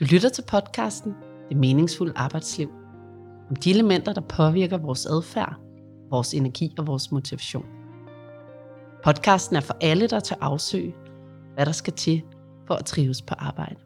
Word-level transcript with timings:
Du 0.00 0.04
lytter 0.04 0.28
til 0.28 0.42
podcasten 0.42 1.14
Det 1.48 1.56
meningsfulde 1.56 2.12
arbejdsliv. 2.16 2.70
Om 3.50 3.56
de 3.56 3.70
elementer, 3.70 4.12
der 4.12 4.20
påvirker 4.20 4.78
vores 4.78 5.06
adfærd, 5.06 5.54
vores 6.10 6.34
energi 6.34 6.74
og 6.78 6.86
vores 6.86 7.12
motivation. 7.12 7.64
Podcasten 9.04 9.56
er 9.56 9.60
for 9.60 9.76
alle, 9.80 10.06
der 10.06 10.20
tager 10.20 10.42
afsøge, 10.42 10.94
hvad 11.54 11.66
der 11.66 11.72
skal 11.72 11.92
til 11.92 12.22
for 12.66 12.74
at 12.74 12.84
trives 12.84 13.22
på 13.22 13.34
arbejde. 13.38 13.76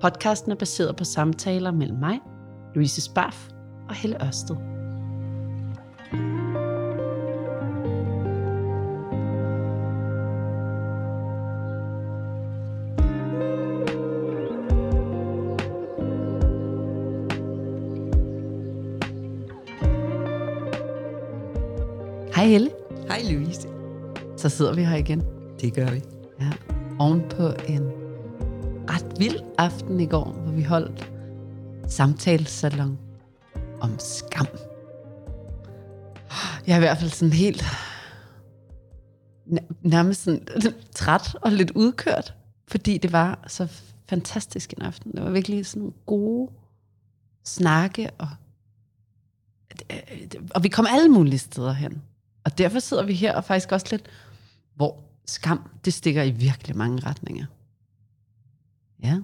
Podcasten 0.00 0.52
er 0.52 0.56
baseret 0.56 0.96
på 0.96 1.04
samtaler 1.04 1.70
mellem 1.70 1.98
mig, 1.98 2.20
Louise 2.74 3.00
Sparf 3.00 3.48
og 3.88 3.94
Helle 3.94 4.26
Ørsted. 4.26 4.56
Hej 22.40 22.48
Helle. 22.48 22.70
Hej 23.08 23.22
Louise. 23.32 23.68
Så 24.36 24.48
sidder 24.48 24.74
vi 24.74 24.84
her 24.84 24.96
igen. 24.96 25.22
Det 25.60 25.74
gør 25.74 25.90
vi. 25.90 26.02
Ja, 26.40 26.52
oven 26.98 27.20
på 27.30 27.48
en 27.68 27.82
ret 28.90 29.18
vild 29.18 29.40
aften 29.58 30.00
i 30.00 30.06
går, 30.06 30.24
hvor 30.24 30.52
vi 30.52 30.62
holdt 30.62 31.12
samtalesalon 31.88 32.98
om 33.80 33.98
skam. 33.98 34.46
Jeg 36.66 36.72
er 36.72 36.76
i 36.76 36.80
hvert 36.80 36.98
fald 36.98 37.10
sådan 37.10 37.32
helt 37.32 37.64
nær- 39.46 39.74
nærmest 39.82 40.22
sådan 40.22 40.46
træt 40.94 41.36
og 41.42 41.52
lidt 41.52 41.70
udkørt, 41.70 42.34
fordi 42.68 42.98
det 42.98 43.12
var 43.12 43.44
så 43.46 43.66
fantastisk 44.08 44.72
en 44.72 44.82
aften. 44.82 45.12
Det 45.12 45.24
var 45.24 45.30
virkelig 45.30 45.66
sådan 45.66 45.80
nogle 45.80 45.94
gode 46.06 46.50
snakke, 47.44 48.10
og, 48.18 48.28
og 50.54 50.62
vi 50.62 50.68
kom 50.68 50.86
alle 50.88 51.08
mulige 51.08 51.38
steder 51.38 51.72
hen. 51.72 52.02
Og 52.44 52.58
derfor 52.58 52.78
sidder 52.78 53.02
vi 53.02 53.14
her 53.14 53.34
og 53.34 53.44
faktisk 53.44 53.72
også 53.72 53.86
lidt, 53.90 54.10
hvor 54.74 55.02
skam, 55.26 55.70
det 55.84 55.94
stikker 55.94 56.22
i 56.22 56.30
virkelig 56.30 56.76
mange 56.76 57.00
retninger. 57.06 57.46
Ja. 59.02 59.20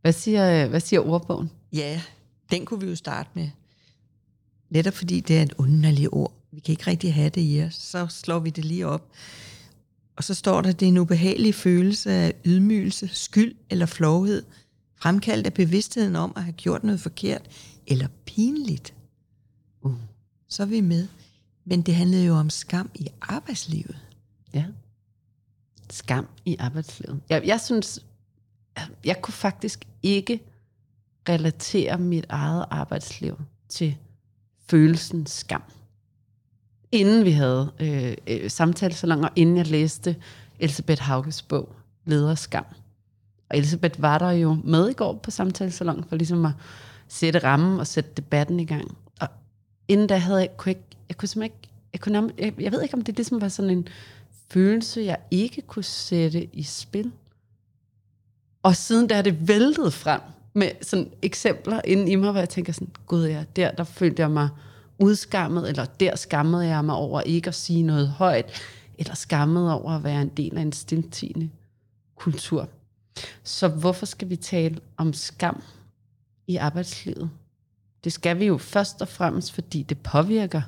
Hvad 0.00 0.12
siger, 0.12 0.66
hvad 0.66 0.80
siger 0.80 1.00
ordbogen? 1.00 1.50
Ja, 1.72 2.02
den 2.50 2.66
kunne 2.66 2.80
vi 2.80 2.86
jo 2.86 2.96
starte 2.96 3.30
med. 3.34 3.50
Netop 4.70 4.94
fordi 4.94 5.20
det 5.20 5.38
er 5.38 5.42
et 5.42 5.54
underligt 5.58 6.08
ord. 6.12 6.32
Vi 6.50 6.60
kan 6.60 6.72
ikke 6.72 6.86
rigtig 6.86 7.14
have 7.14 7.28
det 7.28 7.40
i 7.40 7.62
os. 7.62 7.74
Så 7.74 8.06
slår 8.06 8.38
vi 8.38 8.50
det 8.50 8.64
lige 8.64 8.86
op. 8.86 9.10
Og 10.16 10.24
så 10.24 10.34
står 10.34 10.60
der, 10.60 10.72
det 10.72 10.86
er 10.86 10.90
en 10.90 10.98
ubehagelig 10.98 11.54
følelse 11.54 12.12
af 12.12 12.34
ydmygelse, 12.44 13.08
skyld 13.08 13.54
eller 13.70 13.86
flovhed, 13.86 14.42
fremkaldt 14.96 15.46
af 15.46 15.54
bevidstheden 15.54 16.16
om 16.16 16.32
at 16.36 16.42
have 16.42 16.52
gjort 16.52 16.84
noget 16.84 17.00
forkert 17.00 17.42
eller 17.86 18.08
pinligt. 18.26 18.94
Uh. 19.80 19.94
Så 20.48 20.62
er 20.62 20.66
vi 20.66 20.80
med. 20.80 21.08
Men 21.68 21.82
det 21.82 21.94
handlede 21.94 22.26
jo 22.26 22.34
om 22.34 22.50
skam 22.50 22.90
i 22.94 23.08
arbejdslivet. 23.22 23.96
Ja. 24.54 24.64
Skam 25.90 26.26
i 26.44 26.56
arbejdslivet. 26.58 27.20
Jeg, 27.28 27.42
jeg 27.46 27.60
synes, 27.60 28.04
jeg 29.04 29.22
kunne 29.22 29.34
faktisk 29.34 29.84
ikke 30.02 30.42
relatere 31.28 31.98
mit 31.98 32.26
eget 32.28 32.64
arbejdsliv 32.70 33.40
til 33.68 33.96
følelsen 34.70 35.26
skam. 35.26 35.62
Inden 36.92 37.24
vi 37.24 37.30
havde 37.30 37.72
øh, 37.80 38.16
øh, 38.26 38.50
samtalesalon, 38.50 39.24
og 39.24 39.30
inden 39.36 39.56
jeg 39.56 39.66
læste 39.66 40.16
Elisabeth 40.58 41.02
Hauges 41.02 41.42
bog, 41.42 41.76
Leder 42.04 42.34
Skam. 42.34 42.64
Og 43.50 43.56
Elisabeth 43.56 44.02
var 44.02 44.18
der 44.18 44.30
jo 44.30 44.56
med 44.64 44.88
i 44.88 44.92
går 44.92 45.20
på 45.22 45.30
samtalesalongen 45.30 46.04
for 46.04 46.16
ligesom 46.16 46.44
at 46.44 46.52
sætte 47.08 47.38
rammen 47.38 47.80
og 47.80 47.86
sætte 47.86 48.10
debatten 48.16 48.60
i 48.60 48.64
gang. 48.64 48.96
Inden 49.88 50.06
da 50.06 50.16
havde 50.16 50.38
jeg, 50.38 50.56
kunne 50.56 50.72
jeg, 50.72 50.82
jeg 51.08 51.16
kunne 51.16 51.28
simpelthen 51.28 51.54
ikke, 51.56 51.68
jeg, 51.92 52.00
kunne 52.00 52.32
jeg, 52.38 52.60
jeg 52.60 52.72
ved 52.72 52.82
ikke, 52.82 52.94
om 52.94 53.02
det 53.02 53.16
ligesom 53.16 53.40
var 53.40 53.48
sådan 53.48 53.70
en 53.70 53.88
følelse, 54.50 55.00
jeg 55.00 55.18
ikke 55.30 55.62
kunne 55.62 55.84
sætte 55.84 56.56
i 56.56 56.62
spil. 56.62 57.12
Og 58.62 58.76
siden 58.76 59.06
da 59.06 59.14
er 59.14 59.22
det 59.22 59.48
væltet 59.48 59.92
frem 59.92 60.20
med 60.54 60.70
sådan 60.82 61.10
eksempler 61.22 61.80
inden 61.84 62.08
i 62.08 62.14
mig, 62.14 62.30
hvor 62.30 62.40
jeg 62.40 62.48
tænker 62.48 62.72
sådan, 62.72 62.92
gud 63.06 63.26
ja, 63.26 63.44
der, 63.56 63.70
der 63.70 63.84
følte 63.84 64.22
jeg 64.22 64.30
mig 64.30 64.48
udskammet, 64.98 65.68
eller 65.68 65.84
der 65.84 66.16
skammede 66.16 66.66
jeg 66.66 66.84
mig 66.84 66.94
over 66.94 67.20
ikke 67.20 67.48
at 67.48 67.54
sige 67.54 67.82
noget 67.82 68.08
højt, 68.08 68.50
eller 68.98 69.14
skammet 69.14 69.72
over 69.72 69.90
at 69.90 70.04
være 70.04 70.22
en 70.22 70.28
del 70.28 70.58
af 70.58 70.62
en 70.62 70.72
stiltigende 70.72 71.50
kultur. 72.16 72.68
Så 73.42 73.68
hvorfor 73.68 74.06
skal 74.06 74.30
vi 74.30 74.36
tale 74.36 74.80
om 74.96 75.12
skam 75.12 75.62
i 76.46 76.56
arbejdslivet? 76.56 77.30
Det 78.04 78.12
skal 78.12 78.38
vi 78.38 78.44
jo 78.46 78.58
først 78.58 79.02
og 79.02 79.08
fremmest, 79.08 79.52
fordi 79.52 79.82
det 79.82 79.98
påvirker 79.98 80.62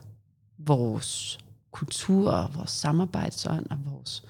vores 0.58 1.38
kultur 1.70 2.30
og 2.30 2.54
vores 2.54 2.70
samarbejdsånd 2.70 3.66
og 3.70 3.78
vores 3.84 4.24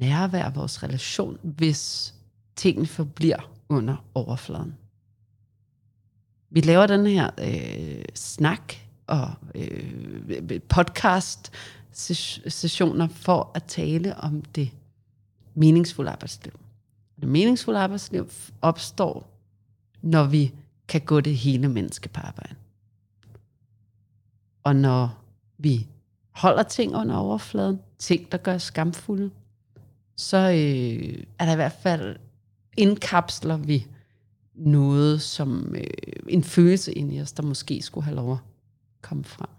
nærvær, 0.00 0.50
vores 0.50 0.82
relation, 0.82 1.38
hvis 1.42 2.14
tingene 2.56 2.86
forbliver 2.86 3.50
under 3.68 4.04
overfladen. 4.14 4.74
Vi 6.50 6.60
laver 6.60 6.86
den 6.86 7.06
her 7.06 7.30
øh, 7.38 8.04
snak 8.14 8.74
og 9.06 9.30
øh, 9.54 10.60
podcast 10.68 11.52
sessioner 12.48 13.08
for 13.08 13.50
at 13.54 13.64
tale 13.64 14.16
om 14.16 14.42
det 14.42 14.70
meningsfulde 15.54 16.10
arbejdsliv. 16.10 16.52
Det 17.20 17.28
meningsfulde 17.28 17.78
arbejdsliv 17.78 18.30
opstår, 18.62 19.30
når 20.02 20.24
vi 20.24 20.54
kan 20.88 21.00
gå 21.00 21.20
det 21.20 21.36
hele 21.36 21.68
menneske 21.68 22.08
på 22.08 22.20
arbejde. 22.20 22.54
Og 24.64 24.76
når 24.76 25.24
vi 25.58 25.86
holder 26.30 26.62
ting 26.62 26.94
under 26.94 27.16
overfladen, 27.16 27.80
ting, 27.98 28.32
der 28.32 28.38
gør 28.38 28.58
skamfulde, 28.58 29.30
så 30.16 30.36
øh, 30.36 31.24
er 31.38 31.44
der 31.44 31.52
i 31.52 31.56
hvert 31.56 31.78
fald, 31.82 32.16
indkapsler 32.76 33.56
vi 33.56 33.86
noget 34.54 35.22
som 35.22 35.74
øh, 35.74 35.84
en 36.28 36.44
følelse 36.44 36.92
ind 36.92 37.12
i 37.12 37.20
os, 37.20 37.32
der 37.32 37.42
måske 37.42 37.82
skulle 37.82 38.04
have 38.04 38.16
lov 38.16 38.32
at 38.32 38.38
komme 39.02 39.24
frem. 39.24 39.50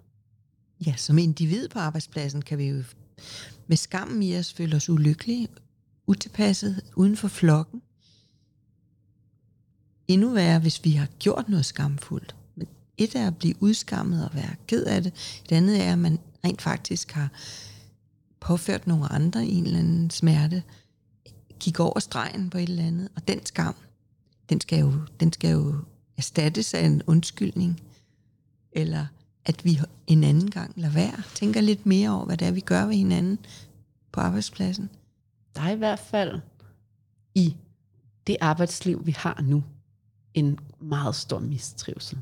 Ja, 0.86 0.96
som 0.96 1.18
individ 1.18 1.70
på 1.70 1.80
arbejdspladsen 1.80 2.42
kan 2.42 2.58
vi 2.58 2.68
jo 2.68 2.84
med 3.68 3.78
skammen 3.78 4.24
i 4.24 4.38
os 4.38 4.54
føle 4.54 4.76
os 4.76 4.90
ulykkelige, 4.90 5.48
utilpasset, 6.08 6.82
uden 6.96 7.18
for 7.18 7.28
flokken. 7.28 7.82
Endnu 10.10 10.30
værre, 10.30 10.60
hvis 10.60 10.84
vi 10.84 10.92
har 10.92 11.08
gjort 11.20 11.50
noget 11.50 11.66
skamfuldt. 11.66 12.36
Men 12.56 12.68
et 12.98 13.16
er 13.16 13.28
at 13.28 13.38
blive 13.38 13.56
udskammet 13.60 14.26
og 14.26 14.36
være 14.36 14.56
ked 14.68 14.86
af 14.86 15.04
det. 15.04 15.42
Et 15.46 15.52
andet 15.52 15.84
er, 15.84 15.92
at 15.92 16.00
man 16.00 16.20
rent 16.46 16.62
faktisk 16.62 17.12
har 17.12 17.30
påført 18.40 18.88
nogle 18.88 19.12
andre 19.12 19.46
en 19.46 19.66
eller 19.66 19.80
anden 19.80 20.10
smerte. 20.10 20.64
Kigge 21.60 21.84
over 21.84 22.00
stregen 22.00 22.50
på 22.50 22.58
et 22.58 22.70
eller 22.70 22.84
andet. 22.84 23.10
Og 23.16 23.28
den 23.28 23.46
skam, 23.46 23.76
den 24.50 24.62
skal 24.62 24.80
jo, 24.80 24.94
den 25.20 25.34
skal 25.34 25.52
jo 25.52 25.76
erstattes 26.18 26.74
af 26.74 26.86
en 26.86 27.02
undskyldning. 27.08 27.82
Eller 28.72 29.06
at 29.46 29.66
vi 29.66 29.80
en 30.08 30.24
anden 30.24 30.52
gang 30.52 30.74
lader 30.76 30.94
være. 30.94 31.24
Tænker 31.36 31.62
lidt 31.62 31.86
mere 31.86 32.10
over, 32.10 32.26
hvad 32.26 32.38
det 32.38 32.48
er, 32.48 32.52
vi 32.52 32.60
gør 32.60 32.86
ved 32.86 32.96
hinanden 32.96 33.40
på 34.12 34.20
arbejdspladsen. 34.20 34.90
Der 35.56 35.62
er 35.62 35.72
i 35.72 35.78
hvert 35.78 36.00
fald 36.00 36.40
i 37.36 37.56
det 38.28 38.38
arbejdsliv, 38.42 39.06
vi 39.06 39.12
har 39.12 39.42
nu, 39.42 39.64
en 40.34 40.60
meget 40.80 41.16
stor 41.16 41.40
mistrivsel. 41.40 42.18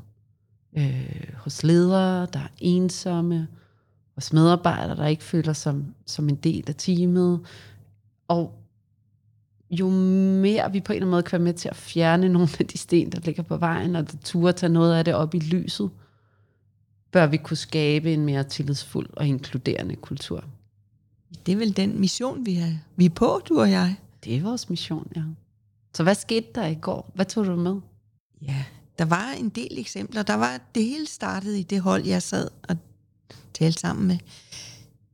Øh, 0.76 1.32
hos 1.36 1.62
ledere, 1.62 2.26
der 2.32 2.38
er 2.38 2.48
ensomme, 2.60 3.48
hos 4.14 4.32
medarbejdere, 4.32 4.96
der 4.96 5.06
ikke 5.06 5.24
føler 5.24 5.52
sig 5.52 5.56
som, 5.56 5.94
som 6.06 6.28
en 6.28 6.36
del 6.36 6.64
af 6.68 6.74
teamet. 6.74 7.40
Og 8.28 8.58
jo 9.70 9.90
mere 9.90 10.72
vi 10.72 10.80
på 10.80 10.92
en 10.92 10.96
eller 10.96 11.06
anden 11.06 11.10
måde 11.10 11.22
kan 11.22 11.38
være 11.38 11.44
med 11.44 11.54
til 11.54 11.68
at 11.68 11.76
fjerne 11.76 12.28
nogle 12.28 12.48
af 12.60 12.66
de 12.66 12.78
sten, 12.78 13.12
der 13.12 13.20
ligger 13.20 13.42
på 13.42 13.56
vejen, 13.56 13.96
og 13.96 14.12
der 14.12 14.18
turde 14.24 14.52
tage 14.52 14.72
noget 14.72 14.94
af 14.94 15.04
det 15.04 15.14
op 15.14 15.34
i 15.34 15.38
lyset, 15.38 15.90
bør 17.10 17.26
vi 17.26 17.36
kunne 17.36 17.56
skabe 17.56 18.12
en 18.12 18.24
mere 18.24 18.44
tillidsfuld 18.44 19.08
og 19.12 19.26
inkluderende 19.26 19.96
kultur. 19.96 20.44
Det 21.46 21.52
er 21.52 21.56
vel 21.56 21.76
den 21.76 22.00
mission, 22.00 22.46
vi 22.46 22.56
er, 22.56 22.72
vi 22.96 23.04
er 23.04 23.10
på, 23.10 23.40
du 23.48 23.60
og 23.60 23.70
jeg. 23.70 23.96
Det 24.24 24.36
er 24.36 24.42
vores 24.42 24.70
mission, 24.70 25.12
ja. 25.16 25.22
Så 25.94 26.02
hvad 26.02 26.14
skete 26.14 26.46
der 26.54 26.66
i 26.66 26.74
går? 26.74 27.10
Hvad 27.14 27.24
tog 27.24 27.46
du 27.46 27.56
med? 27.56 27.80
Ja, 28.42 28.64
der 28.98 29.04
var 29.04 29.30
en 29.30 29.48
del 29.48 29.78
eksempler. 29.78 30.22
Der 30.22 30.34
var 30.34 30.60
det 30.74 30.84
hele 30.84 31.06
startet 31.06 31.56
i 31.56 31.62
det 31.62 31.80
hold, 31.80 32.06
jeg 32.06 32.22
sad 32.22 32.48
og 32.68 32.76
talte 33.54 33.80
sammen 33.80 34.06
med. 34.06 34.18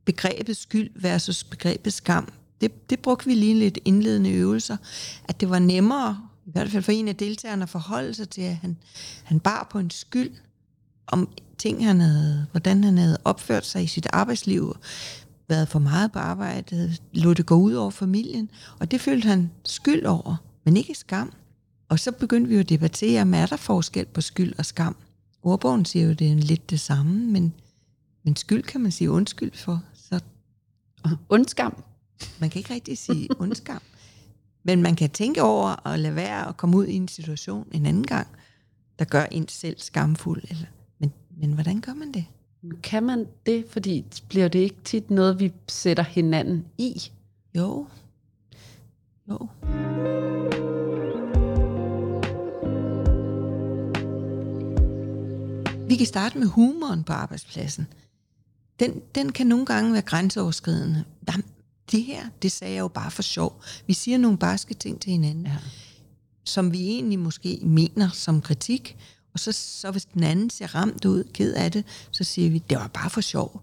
Begrebet 0.05 0.57
skyld 0.57 0.91
versus 0.95 1.43
begrebet 1.43 1.93
skam. 1.93 2.33
Det, 2.61 2.89
det 2.89 2.99
brugte 2.99 3.25
vi 3.25 3.33
lige 3.33 3.55
lidt 3.55 3.79
indledende 3.85 4.31
øvelser. 4.31 4.77
At 5.23 5.41
det 5.41 5.49
var 5.49 5.59
nemmere, 5.59 6.27
i 6.45 6.51
hvert 6.51 6.71
fald 6.71 6.83
for 6.83 6.91
en 6.91 7.07
af 7.07 7.15
deltagerne, 7.15 7.63
at 7.63 7.69
forholde 7.69 8.13
sig 8.13 8.29
til, 8.29 8.41
at 8.41 8.55
han, 8.55 8.77
han 9.23 9.39
bar 9.39 9.67
på 9.71 9.79
en 9.79 9.89
skyld 9.89 10.31
om 11.07 11.29
ting, 11.57 11.85
han 11.85 12.01
havde, 12.01 12.47
hvordan 12.51 12.83
han 12.83 12.97
havde 12.97 13.17
opført 13.25 13.65
sig 13.65 13.83
i 13.83 13.87
sit 13.87 14.07
arbejdsliv, 14.13 14.75
været 15.47 15.67
for 15.67 15.79
meget 15.79 16.11
på 16.11 16.19
arbejde, 16.19 16.95
lod 17.13 17.35
det 17.35 17.45
gå 17.45 17.55
ud 17.55 17.73
over 17.73 17.91
familien, 17.91 18.49
og 18.79 18.91
det 18.91 19.01
følte 19.01 19.27
han 19.27 19.51
skyld 19.63 20.05
over. 20.05 20.35
men 20.63 20.77
ikke 20.77 20.95
skam. 20.95 21.31
Og 21.89 21.99
så 21.99 22.11
begyndte 22.11 22.49
vi 22.49 22.53
jo 22.55 22.59
at 22.59 22.69
debattere, 22.69 23.21
om 23.21 23.33
er 23.33 23.45
der 23.45 23.57
forskel 23.57 24.05
på 24.05 24.21
skyld 24.21 24.53
og 24.57 24.65
skam. 24.65 24.95
Ordbogen 25.43 25.85
siger 25.85 26.05
jo, 26.05 26.11
at 26.11 26.19
det 26.19 26.31
er 26.31 26.35
lidt 26.35 26.69
det 26.69 26.79
samme, 26.79 27.25
men, 27.25 27.53
men 28.23 28.35
skyld 28.35 28.63
kan 28.63 28.81
man 28.81 28.91
sige 28.91 29.11
undskyld 29.11 29.51
for. 29.53 29.83
Så 29.93 30.19
Undskam. 31.29 31.83
man 32.39 32.49
kan 32.49 32.59
ikke 32.59 32.73
rigtig 32.73 32.97
sige 32.97 33.29
ondskam. 33.39 33.81
Men 34.63 34.81
man 34.81 34.95
kan 34.95 35.09
tænke 35.09 35.41
over 35.41 35.87
at 35.87 35.99
lade 35.99 36.15
være 36.15 36.47
at 36.47 36.57
komme 36.57 36.77
ud 36.77 36.85
i 36.85 36.93
en 36.93 37.07
situation 37.07 37.67
en 37.71 37.85
anden 37.85 38.07
gang, 38.07 38.27
der 38.99 39.05
gør 39.05 39.23
en 39.23 39.47
selv 39.47 39.79
skamfuld. 39.79 40.43
Eller, 40.49 40.65
men, 40.99 41.13
men 41.37 41.53
hvordan 41.53 41.81
gør 41.81 41.93
man 41.93 42.11
det? 42.11 42.25
Kan 42.83 43.03
man 43.03 43.27
det? 43.45 43.65
Fordi 43.69 44.05
bliver 44.29 44.47
det 44.47 44.59
ikke 44.59 44.81
tit 44.83 45.09
noget, 45.11 45.39
vi 45.39 45.53
sætter 45.67 46.03
hinanden 46.03 46.65
i? 46.77 47.11
Jo. 47.55 47.87
Jo. 49.29 49.47
Vi 55.87 55.95
kan 55.95 56.05
starte 56.07 56.37
med 56.37 56.47
humoren 56.47 57.03
på 57.03 57.13
arbejdspladsen. 57.13 57.87
Den, 58.79 59.01
den 59.15 59.31
kan 59.31 59.47
nogle 59.47 59.65
gange 59.65 59.93
være 59.93 60.01
grænseoverskridende. 60.01 61.03
Jamen, 61.31 61.45
det 61.91 62.03
her, 62.03 62.29
det 62.41 62.51
sagde 62.51 62.73
jeg 62.73 62.79
jo 62.79 62.87
bare 62.87 63.11
for 63.11 63.21
sjov. 63.21 63.61
Vi 63.87 63.93
siger 63.93 64.17
nogle 64.17 64.37
barske 64.37 64.73
ting 64.73 65.01
til 65.01 65.11
hinanden, 65.11 65.45
Ja. 65.45 65.57
som 66.43 66.71
vi 66.71 66.87
egentlig 66.87 67.19
måske 67.19 67.59
mener 67.63 68.09
som 68.09 68.41
kritik, 68.41 68.97
og 69.33 69.39
så, 69.39 69.51
så 69.51 69.91
hvis 69.91 70.05
den 70.05 70.23
anden 70.23 70.49
ser 70.49 70.75
ramt 70.75 71.05
ud, 71.05 71.23
ked 71.33 71.53
af 71.53 71.71
det, 71.71 71.85
så 72.11 72.23
siger 72.23 72.49
vi, 72.49 72.59
det 72.59 72.77
var 72.77 72.87
bare 72.87 73.09
for 73.09 73.21
sjov. 73.21 73.61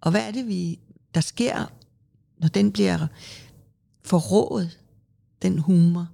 Og 0.00 0.10
hvad 0.10 0.20
er 0.26 0.30
det, 0.30 0.46
vi, 0.46 0.78
der 1.14 1.20
sker, 1.20 1.72
når 2.38 2.48
den 2.48 2.72
bliver 2.72 3.06
forrådet, 4.04 4.78
den 5.42 5.58
humor? 5.58 6.08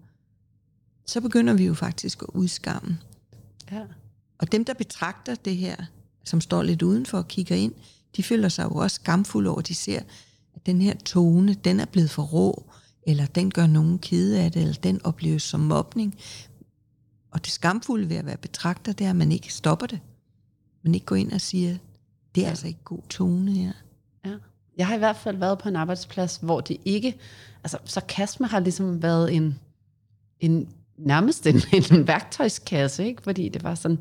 Så 1.06 1.20
begynder 1.20 1.54
vi 1.54 1.66
jo 1.66 1.74
faktisk 1.74 2.22
at 2.22 2.28
udskamme. 2.34 2.98
ja. 3.72 3.82
Og 4.38 4.52
dem, 4.52 4.64
der 4.64 4.74
betragter 4.74 5.34
det 5.34 5.56
her, 5.56 5.76
som 6.24 6.40
står 6.40 6.62
lidt 6.62 6.82
udenfor 6.82 7.18
og 7.18 7.28
kigger 7.28 7.56
ind, 7.56 7.72
de 8.16 8.22
føler 8.22 8.48
sig 8.48 8.64
jo 8.64 8.74
også 8.74 8.94
skamfulde 8.94 9.50
over, 9.50 9.58
at 9.58 9.68
de 9.68 9.74
ser, 9.74 10.00
at 10.54 10.66
den 10.66 10.80
her 10.80 10.94
tone, 10.94 11.54
den 11.54 11.80
er 11.80 11.84
blevet 11.84 12.10
for 12.10 12.22
rå, 12.22 12.70
eller 13.02 13.26
den 13.26 13.50
gør 13.50 13.66
nogen 13.66 13.98
kede 13.98 14.40
af 14.40 14.52
det, 14.52 14.62
eller 14.62 14.74
den 14.74 15.04
opleves 15.04 15.42
som 15.42 15.60
mobning. 15.60 16.18
Og 17.30 17.44
det 17.44 17.52
skamfulde 17.52 18.08
ved 18.08 18.16
at 18.16 18.26
være 18.26 18.36
betragter, 18.36 18.92
det 18.92 19.04
er, 19.04 19.10
at 19.10 19.16
man 19.16 19.32
ikke 19.32 19.52
stopper 19.52 19.86
det. 19.86 20.00
Man 20.82 20.94
ikke 20.94 21.06
går 21.06 21.16
ind 21.16 21.32
og 21.32 21.40
siger, 21.40 21.76
det 22.34 22.44
er 22.44 22.48
altså 22.48 22.66
ikke 22.66 22.84
god 22.84 23.02
tone 23.08 23.52
her. 23.52 23.72
Ja. 24.24 24.34
Jeg 24.76 24.86
har 24.86 24.94
i 24.94 24.98
hvert 24.98 25.16
fald 25.16 25.36
været 25.36 25.58
på 25.58 25.68
en 25.68 25.76
arbejdsplads, 25.76 26.36
hvor 26.36 26.60
det 26.60 26.76
ikke... 26.84 27.18
Altså, 27.64 27.78
sarkasme 27.84 28.46
har 28.46 28.60
ligesom 28.60 29.02
været 29.02 29.34
en, 29.34 29.58
en 30.40 30.68
nærmest 30.98 31.46
en, 31.46 31.60
en 31.92 32.06
værktøjskasse, 32.06 33.06
ikke? 33.06 33.22
Fordi 33.22 33.48
det 33.48 33.64
var 33.64 33.74
sådan, 33.74 33.98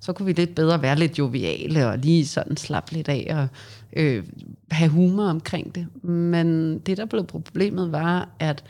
så 0.00 0.12
kunne 0.12 0.26
vi 0.26 0.32
lidt 0.32 0.54
bedre 0.54 0.82
være 0.82 0.98
lidt 0.98 1.18
joviale 1.18 1.88
og 1.88 1.98
lige 1.98 2.26
sådan 2.26 2.56
slappe 2.56 2.92
lidt 2.92 3.08
af 3.08 3.26
og 3.30 3.48
øh, 3.92 4.24
have 4.70 4.90
humor 4.90 5.24
omkring 5.24 5.74
det. 5.74 6.04
Men 6.04 6.78
det, 6.78 6.96
der 6.96 7.04
blev 7.04 7.26
problemet, 7.26 7.92
var, 7.92 8.28
at 8.38 8.64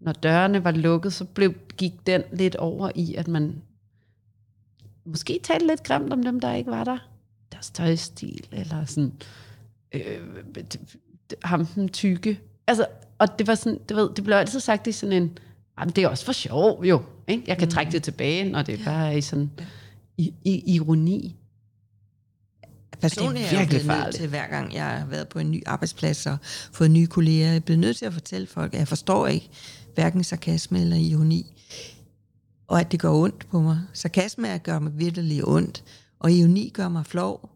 når 0.00 0.12
dørene 0.12 0.64
var 0.64 0.70
lukket, 0.70 1.12
så 1.12 1.24
blev, 1.24 1.54
gik 1.76 2.06
den 2.06 2.22
lidt 2.32 2.56
over 2.56 2.90
i, 2.94 3.14
at 3.14 3.28
man 3.28 3.62
måske 5.04 5.40
talte 5.42 5.66
lidt 5.66 5.82
grimt 5.82 6.12
om 6.12 6.22
dem, 6.22 6.40
der 6.40 6.54
ikke 6.54 6.70
var 6.70 6.84
der. 6.84 6.98
Deres 7.52 7.70
tøjstil, 7.70 8.46
eller 8.52 8.84
sådan, 8.84 9.12
øh, 9.92 10.20
ham 11.42 11.66
den 11.66 11.88
tykke. 11.88 12.40
Altså, 12.66 12.86
og 13.18 13.38
det 13.38 13.46
var 13.46 13.54
sådan, 13.54 13.78
du 13.88 13.94
ved, 13.94 14.10
det 14.16 14.24
blev 14.24 14.36
altid 14.36 14.60
sagt 14.60 14.86
i 14.86 14.92
sådan 14.92 15.22
en, 15.22 15.38
"Jamen, 15.78 15.94
det 15.94 16.04
er 16.04 16.08
også 16.08 16.24
for 16.24 16.32
sjov, 16.32 16.84
jo. 16.84 17.02
Ikke? 17.28 17.44
Jeg 17.46 17.58
kan 17.58 17.70
trække 17.70 17.92
det 17.92 18.02
tilbage, 18.02 18.50
når 18.50 18.62
det 18.62 18.80
bare 18.84 19.12
er 19.12 19.16
i 19.16 19.20
sådan 19.20 19.50
i, 20.16 20.34
i, 20.44 20.74
ironi. 20.74 21.36
Personligt 23.00 23.52
er 23.52 23.58
jeg 23.58 23.68
blevet 23.68 23.86
nødt 23.86 24.14
til, 24.14 24.28
hver 24.28 24.46
gang 24.46 24.74
jeg 24.74 24.84
har 24.84 25.06
været 25.06 25.28
på 25.28 25.38
en 25.38 25.50
ny 25.50 25.62
arbejdsplads 25.66 26.26
og 26.26 26.36
fået 26.72 26.90
nye 26.90 27.06
kolleger, 27.06 27.46
jeg 27.46 27.56
er 27.56 27.60
blevet 27.60 27.78
nødt 27.80 27.96
til 27.96 28.04
at 28.04 28.12
fortælle 28.12 28.46
folk, 28.46 28.74
at 28.74 28.78
jeg 28.78 28.88
forstår 28.88 29.26
ikke 29.26 29.48
hverken 29.94 30.24
sarkasme 30.24 30.80
eller 30.80 30.96
ironi, 30.96 31.52
og 32.66 32.80
at 32.80 32.92
det 32.92 33.00
gør 33.00 33.10
ondt 33.10 33.48
på 33.50 33.60
mig. 33.60 33.80
Sarkasme 33.92 34.48
er 34.48 34.54
at 34.54 34.62
gøre 34.62 34.80
mig 34.80 34.98
virkelig 34.98 35.48
ondt, 35.48 35.84
og 36.18 36.32
ironi 36.32 36.70
gør 36.74 36.88
mig 36.88 37.06
flov. 37.06 37.53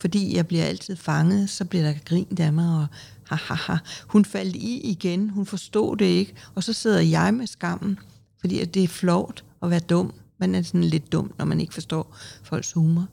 Fordi 0.00 0.36
jeg 0.36 0.46
bliver 0.46 0.64
altid 0.64 0.96
fanget, 0.96 1.50
så 1.50 1.64
bliver 1.64 1.84
der 1.84 1.94
grint 2.04 2.40
af 2.40 2.52
mig, 2.52 2.80
og 2.82 2.86
ha, 3.28 3.36
ha, 3.36 3.54
ha. 3.54 3.78
Hun 4.06 4.24
faldt 4.24 4.56
i 4.56 4.80
igen, 4.80 5.30
hun 5.30 5.46
forstod 5.46 5.96
det 5.96 6.04
ikke, 6.04 6.34
og 6.54 6.64
så 6.64 6.72
sidder 6.72 7.00
jeg 7.00 7.34
med 7.34 7.46
skammen, 7.46 7.98
fordi 8.40 8.64
det 8.64 8.84
er 8.84 8.88
flovt 8.88 9.44
at 9.62 9.70
være 9.70 9.80
dum. 9.80 10.12
Man 10.38 10.54
er 10.54 10.62
sådan 10.62 10.84
lidt 10.84 11.12
dum, 11.12 11.32
når 11.38 11.44
man 11.44 11.60
ikke 11.60 11.74
forstår 11.74 12.16
folks 12.42 12.72
humor. 12.72 13.06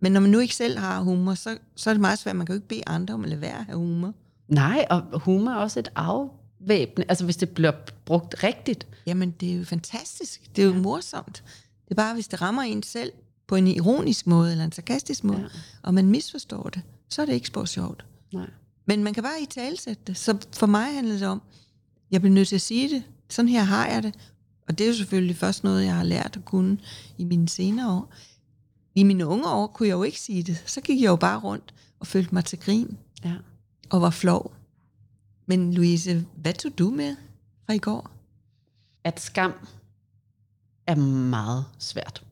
Men 0.00 0.12
når 0.12 0.20
man 0.20 0.30
nu 0.30 0.38
ikke 0.38 0.54
selv 0.54 0.78
har 0.78 1.00
humor, 1.00 1.34
så, 1.34 1.58
så 1.76 1.90
er 1.90 1.94
det 1.94 2.00
meget 2.00 2.18
svært. 2.18 2.36
Man 2.36 2.46
kan 2.46 2.54
jo 2.54 2.56
ikke 2.56 2.68
bede 2.68 2.82
andre 2.86 3.14
om 3.14 3.24
at 3.24 3.30
lade 3.30 3.40
være 3.40 3.58
at 3.58 3.64
have 3.64 3.78
humor. 3.78 4.12
Nej, 4.48 4.86
og 4.90 5.20
humor 5.20 5.50
er 5.50 5.56
også 5.56 5.78
et 5.80 5.90
afvæbne, 5.94 7.04
altså 7.08 7.24
hvis 7.24 7.36
det 7.36 7.50
bliver 7.50 7.72
brugt 8.04 8.42
rigtigt. 8.42 8.86
Jamen, 9.06 9.30
det 9.30 9.52
er 9.52 9.56
jo 9.56 9.64
fantastisk. 9.64 10.56
Det 10.56 10.62
er 10.62 10.66
jo 10.66 10.74
morsomt. 10.74 11.42
Det 11.84 11.90
er 11.90 11.94
bare, 11.94 12.14
hvis 12.14 12.28
det 12.28 12.42
rammer 12.42 12.62
en 12.62 12.82
selv 12.82 13.12
på 13.50 13.56
en 13.56 13.66
ironisk 13.66 14.26
måde, 14.26 14.50
eller 14.52 14.64
en 14.64 14.72
sarkastisk 14.72 15.24
måde, 15.24 15.40
Ja. 15.40 15.46
og 15.82 15.94
man 15.94 16.06
misforstår 16.06 16.62
det, 16.62 16.82
så 17.08 17.22
er 17.22 17.26
det 17.26 17.32
ikke 17.32 17.46
spor 17.46 17.64
sjovt. 17.64 18.04
Nej. 18.32 18.50
Men 18.86 19.04
man 19.04 19.14
kan 19.14 19.22
bare 19.22 19.42
i 19.42 19.46
talsætte 19.46 20.02
det. 20.06 20.16
Så 20.18 20.38
for 20.52 20.66
mig 20.66 20.94
handler 20.94 21.14
det 21.18 21.28
om, 21.28 21.42
jeg 22.10 22.20
bliver 22.20 22.34
nødt 22.34 22.48
til 22.48 22.54
at 22.54 22.60
sige 22.60 22.88
det. 22.94 23.02
Sådan 23.28 23.48
her 23.48 23.62
har 23.62 23.86
jeg 23.86 24.02
det. 24.02 24.14
Og 24.68 24.78
det 24.78 24.84
er 24.84 24.88
jo 24.88 24.94
selvfølgelig 24.96 25.36
først 25.36 25.64
noget, 25.64 25.84
jeg 25.84 25.94
har 25.94 26.02
lært 26.04 26.36
at 26.36 26.44
kunne 26.44 26.78
i 27.18 27.24
mine 27.24 27.48
senere 27.48 27.92
år. 27.92 28.12
I 28.94 29.02
mine 29.02 29.26
unge 29.26 29.48
år 29.48 29.66
kunne 29.66 29.88
jeg 29.88 29.94
jo 29.94 30.02
ikke 30.02 30.20
sige 30.20 30.42
det. 30.42 30.62
Så 30.66 30.80
gik 30.80 31.00
jeg 31.00 31.08
jo 31.08 31.16
bare 31.16 31.38
rundt 31.40 31.74
og 32.00 32.06
følte 32.06 32.34
mig 32.34 32.44
til 32.44 32.58
grin 32.58 32.98
Ja. 33.24 33.34
og 33.90 34.00
var 34.02 34.10
flov. 34.10 34.54
Men 35.46 35.74
Louise, 35.74 36.26
hvad 36.36 36.52
tog 36.52 36.78
du 36.78 36.90
med 36.90 37.16
fra 37.66 37.72
i 37.72 37.78
går? 37.78 38.10
At 39.04 39.20
skam 39.20 39.52
er 40.86 40.94
meget 40.94 41.64
svært. 41.78 42.24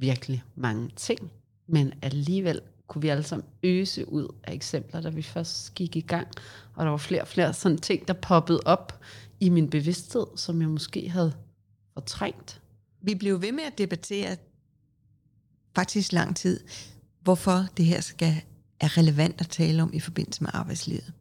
Virkelig 0.00 0.42
mange 0.54 0.90
ting. 0.96 1.30
Men 1.66 1.92
alligevel 2.02 2.60
kunne 2.86 3.02
vi 3.02 3.08
alle 3.08 3.22
sammen 3.22 3.46
øse 3.62 4.08
ud 4.08 4.34
af 4.44 4.54
eksempler, 4.54 5.00
da 5.00 5.08
vi 5.08 5.22
først 5.22 5.74
gik 5.74 5.96
i 5.96 6.00
gang. 6.00 6.28
Og 6.74 6.84
der 6.84 6.90
var 6.90 6.96
flere 6.96 7.22
og 7.22 7.28
flere 7.28 7.54
sådan 7.54 7.78
ting, 7.78 8.08
der 8.08 8.14
poppede 8.14 8.60
op 8.64 9.00
i 9.40 9.48
min 9.48 9.70
bevidsthed, 9.70 10.26
som 10.36 10.60
jeg 10.60 10.68
måske 10.68 11.08
havde 11.08 11.32
fortrængt. 11.94 12.60
Vi 13.02 13.14
blev 13.14 13.42
ved 13.42 13.52
med 13.52 13.64
at 13.64 13.78
debattere 13.78 14.36
faktisk 15.74 16.12
lang 16.12 16.36
tid, 16.36 16.60
hvorfor 17.20 17.66
det 17.76 17.84
her 17.84 18.00
skal, 18.00 18.42
er 18.80 18.98
relevant 18.98 19.40
at 19.40 19.48
tale 19.48 19.82
om 19.82 19.90
i 19.94 20.00
forbindelse 20.00 20.42
med 20.42 20.50
arbejdslivet. 20.52 21.12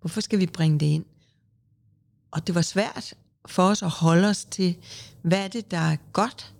Hvorfor 0.00 0.20
skal 0.20 0.38
vi 0.38 0.46
bringe 0.46 0.78
det 0.80 0.86
ind? 0.86 1.04
Og 2.30 2.46
det 2.46 2.54
var 2.54 2.62
svært 2.62 3.14
for 3.46 3.62
os 3.62 3.82
at 3.82 3.90
holde 3.90 4.28
os 4.28 4.44
til, 4.44 4.76
hvad 5.22 5.44
er 5.44 5.48
det, 5.48 5.70
der 5.70 5.78
er 5.78 5.96
godt 6.12 6.54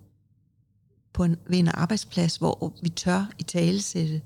på 1.13 1.23
en, 1.23 1.37
ved 1.47 1.59
en 1.59 1.67
arbejdsplads, 1.67 2.35
hvor 2.35 2.73
vi 2.81 2.89
tør 2.89 3.25
i 3.39 3.43
talesætte 3.43 4.21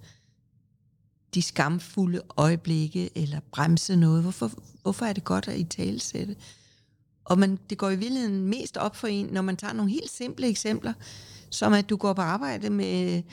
de 1.34 1.42
skamfulde 1.42 2.22
øjeblikke, 2.38 3.10
eller 3.18 3.40
bremse 3.52 3.96
noget. 3.96 4.22
Hvorfor, 4.22 4.52
hvorfor 4.82 5.06
er 5.06 5.14
det 5.14 5.24
godt 5.24 5.48
at 5.48 5.58
i 5.58 5.64
talesætte? 5.64 6.36
Og 7.26 7.40
man, 7.40 7.60
det 7.70 7.78
går 7.78 7.90
i 7.90 7.96
virkeligheden 7.96 8.46
mest 8.46 8.78
op 8.78 8.96
for 8.96 9.08
en, 9.08 9.26
når 9.26 9.42
man 9.42 9.58
tager 9.58 9.74
nogle 9.74 9.92
helt 9.92 10.12
simple 10.12 10.48
eksempler, 10.48 10.94
som 11.50 11.74
at 11.74 11.90
du 11.90 11.98
går 11.98 12.14
på 12.14 12.22
arbejde 12.22 12.70
med 12.70 13.24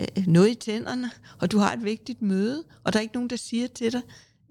øh, 0.00 0.26
noget 0.26 0.50
i 0.50 0.54
tænderne, 0.54 1.10
og 1.38 1.52
du 1.52 1.58
har 1.58 1.72
et 1.72 1.84
vigtigt 1.84 2.22
møde, 2.22 2.64
og 2.84 2.92
der 2.92 2.98
er 2.98 3.02
ikke 3.02 3.14
nogen, 3.14 3.30
der 3.30 3.36
siger 3.36 3.66
til 3.66 3.92
dig, 3.92 4.02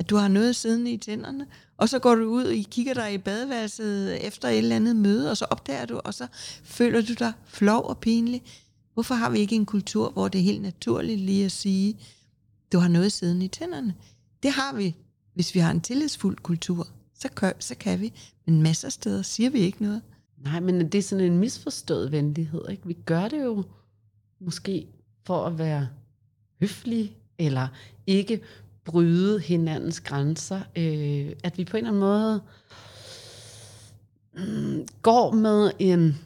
at 0.02 0.10
du 0.10 0.16
har 0.16 0.28
noget 0.28 0.56
siddende 0.56 0.92
i 0.92 0.98
tænderne, 0.98 1.48
og 1.78 1.90
så 1.90 2.00
går 2.00 2.16
du 2.16 2.24
ud 2.24 2.44
og 2.44 2.54
kigger 2.72 2.94
dig 2.94 3.14
i 3.14 3.18
badeværelset 3.18 4.28
efter 4.28 4.48
et 4.48 4.58
eller 4.58 4.76
andet 4.76 4.96
møde, 4.96 5.32
og 5.32 5.38
så 5.38 5.46
opdager 5.46 5.86
du, 5.86 6.02
og 6.04 6.14
så 6.14 6.28
føler 6.64 7.02
du 7.02 7.14
dig 7.14 7.34
flov 7.46 7.84
og 7.84 7.98
pinlig. 7.98 8.44
Hvorfor 8.94 9.16
har 9.16 9.30
vi 9.30 9.40
ikke 9.40 9.56
en 9.56 9.66
kultur, 9.66 10.10
hvor 10.10 10.28
det 10.28 10.40
er 10.40 10.44
helt 10.44 10.62
naturligt 10.62 11.20
lige 11.20 11.46
at 11.46 11.52
sige, 11.52 11.98
du 12.72 12.80
har 12.80 12.88
noget 12.88 13.12
siddende 13.12 13.46
i 13.46 13.48
tænderne? 13.48 13.96
Det 14.44 14.52
har 14.52 14.76
vi, 14.76 14.96
hvis 15.34 15.56
vi 15.56 15.60
har 15.60 15.72
en 15.72 15.82
tillidsfuld 15.82 16.38
kultur. 16.38 16.88
Så 17.20 17.30
kan, 17.30 17.54
så 17.60 17.76
kan 17.76 18.02
vi. 18.02 18.14
Men 18.46 18.62
masser 18.62 18.88
af 18.88 18.92
steder 18.92 19.22
siger 19.22 19.50
vi 19.50 19.60
ikke 19.60 19.84
noget. 19.84 20.02
Nej, 20.38 20.60
men 20.60 20.82
det 20.92 20.96
er 20.96 21.02
sådan 21.02 21.26
en 21.26 21.38
misforstået 21.38 22.12
venlighed. 22.12 22.62
Ikke? 22.70 22.88
Vi 22.88 22.94
gør 22.94 23.28
det 23.28 23.44
jo 23.44 23.64
måske 24.40 24.88
for 25.26 25.46
at 25.46 25.58
være 25.58 25.88
høflige, 26.60 27.18
eller 27.38 27.68
ikke 28.08 28.42
bryde 28.86 29.40
hinandens 29.40 30.00
grænser. 30.00 30.62
Øh, 30.76 31.32
at 31.44 31.58
vi 31.58 31.66
på 31.66 31.78
en 31.78 31.86
eller 31.86 31.90
anden 31.90 32.00
måde 32.00 32.42
mm, 34.34 34.88
går 35.02 35.32
med 35.32 35.72
en, 35.80 36.18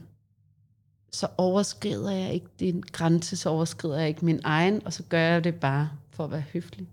så 1.12 1.27
overskrider 1.38 2.12
jeg 2.12 2.33
ikke 2.33 2.47
din 2.59 2.83
grænse, 2.91 3.35
så 3.38 3.50
overskrider 3.50 3.97
jeg 4.00 4.07
ikke 4.07 4.25
min 4.25 4.39
egen, 4.43 4.81
og 4.85 4.93
så 4.93 5.03
gør 5.03 5.19
jeg 5.19 5.43
det 5.43 5.55
bare 5.55 5.89
for 6.12 6.24
at 6.24 6.31
være 6.31 6.43
høflig. 6.53 6.88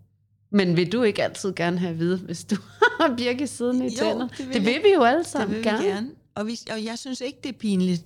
Men 0.51 0.77
vil 0.77 0.93
du 0.93 1.03
ikke 1.03 1.23
altid 1.25 1.53
gerne 1.55 1.79
have 1.79 1.91
at 1.91 1.99
vide, 1.99 2.19
hvis 2.19 2.45
du 2.45 2.57
har 3.01 3.15
Birke 3.17 3.47
siden 3.47 3.83
i 3.83 3.85
Jo, 3.85 3.91
tænder? 3.99 4.29
det 4.29 4.39
vil 4.49 4.55
det 4.55 4.65
vil 4.65 4.73
jeg. 4.73 4.83
vi 4.85 4.89
jo 4.95 5.03
alle 5.03 5.19
Det 5.19 5.27
sammen 5.27 5.55
vil 5.57 5.63
gerne. 5.65 5.83
vi 5.83 5.89
gerne. 5.89 6.11
Og, 6.35 6.47
vi, 6.47 6.59
og 6.73 6.85
jeg 6.85 6.99
synes 6.99 7.21
ikke, 7.21 7.39
det 7.43 7.49
er 7.49 7.59
pinligt, 7.59 8.05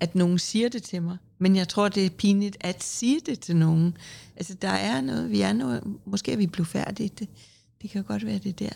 at 0.00 0.14
nogen 0.14 0.38
siger 0.38 0.68
det 0.68 0.82
til 0.82 1.02
mig. 1.02 1.16
Men 1.38 1.56
jeg 1.56 1.68
tror, 1.68 1.88
det 1.88 2.06
er 2.06 2.10
pinligt 2.10 2.56
at 2.60 2.82
sige 2.82 3.20
det 3.26 3.40
til 3.40 3.56
nogen. 3.56 3.96
Altså, 4.36 4.54
der 4.54 4.68
er 4.68 5.00
noget, 5.00 5.30
vi 5.30 5.40
er 5.40 5.52
noget, 5.52 5.82
måske 6.04 6.32
er 6.32 6.36
vi 6.36 6.46
blufærdige. 6.46 7.10
Det, 7.18 7.28
det 7.82 7.90
kan 7.90 8.04
godt 8.04 8.26
være 8.26 8.38
det 8.38 8.58
der. 8.58 8.70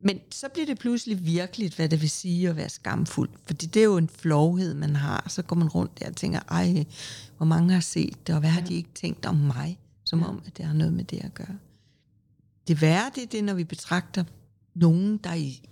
Men 0.00 0.20
så 0.30 0.48
bliver 0.52 0.66
det 0.66 0.78
pludselig 0.78 1.26
virkeligt, 1.26 1.76
hvad 1.76 1.88
det 1.88 2.00
vil 2.00 2.10
sige 2.10 2.48
at 2.48 2.56
være 2.56 2.68
skamfuld. 2.68 3.30
Fordi 3.46 3.66
det 3.66 3.80
er 3.80 3.84
jo 3.84 3.96
en 3.96 4.08
flovhed, 4.08 4.74
man 4.74 4.96
har. 4.96 5.26
Så 5.28 5.42
går 5.42 5.56
man 5.56 5.68
rundt 5.68 6.00
der 6.00 6.08
og 6.08 6.16
tænker, 6.16 6.40
ej, 6.48 6.84
hvor 7.36 7.46
mange 7.46 7.72
har 7.72 7.80
set 7.80 8.26
det, 8.26 8.34
og 8.34 8.40
hvad 8.40 8.50
har 8.50 8.60
de 8.60 8.74
ikke 8.74 8.90
tænkt 8.94 9.26
om 9.26 9.36
mig? 9.36 9.78
Som 10.04 10.22
om, 10.22 10.42
at 10.46 10.56
det 10.56 10.64
har 10.64 10.74
noget 10.74 10.92
med 10.92 11.04
det 11.04 11.24
at 11.24 11.34
gøre. 11.34 11.56
Det 12.68 12.80
værre, 12.80 13.10
det 13.14 13.22
er 13.22 13.26
det, 13.26 13.44
når 13.44 13.54
vi 13.54 13.64
betragter 13.64 14.24
nogen, 14.74 15.16
der 15.16 15.34
i, 15.34 15.68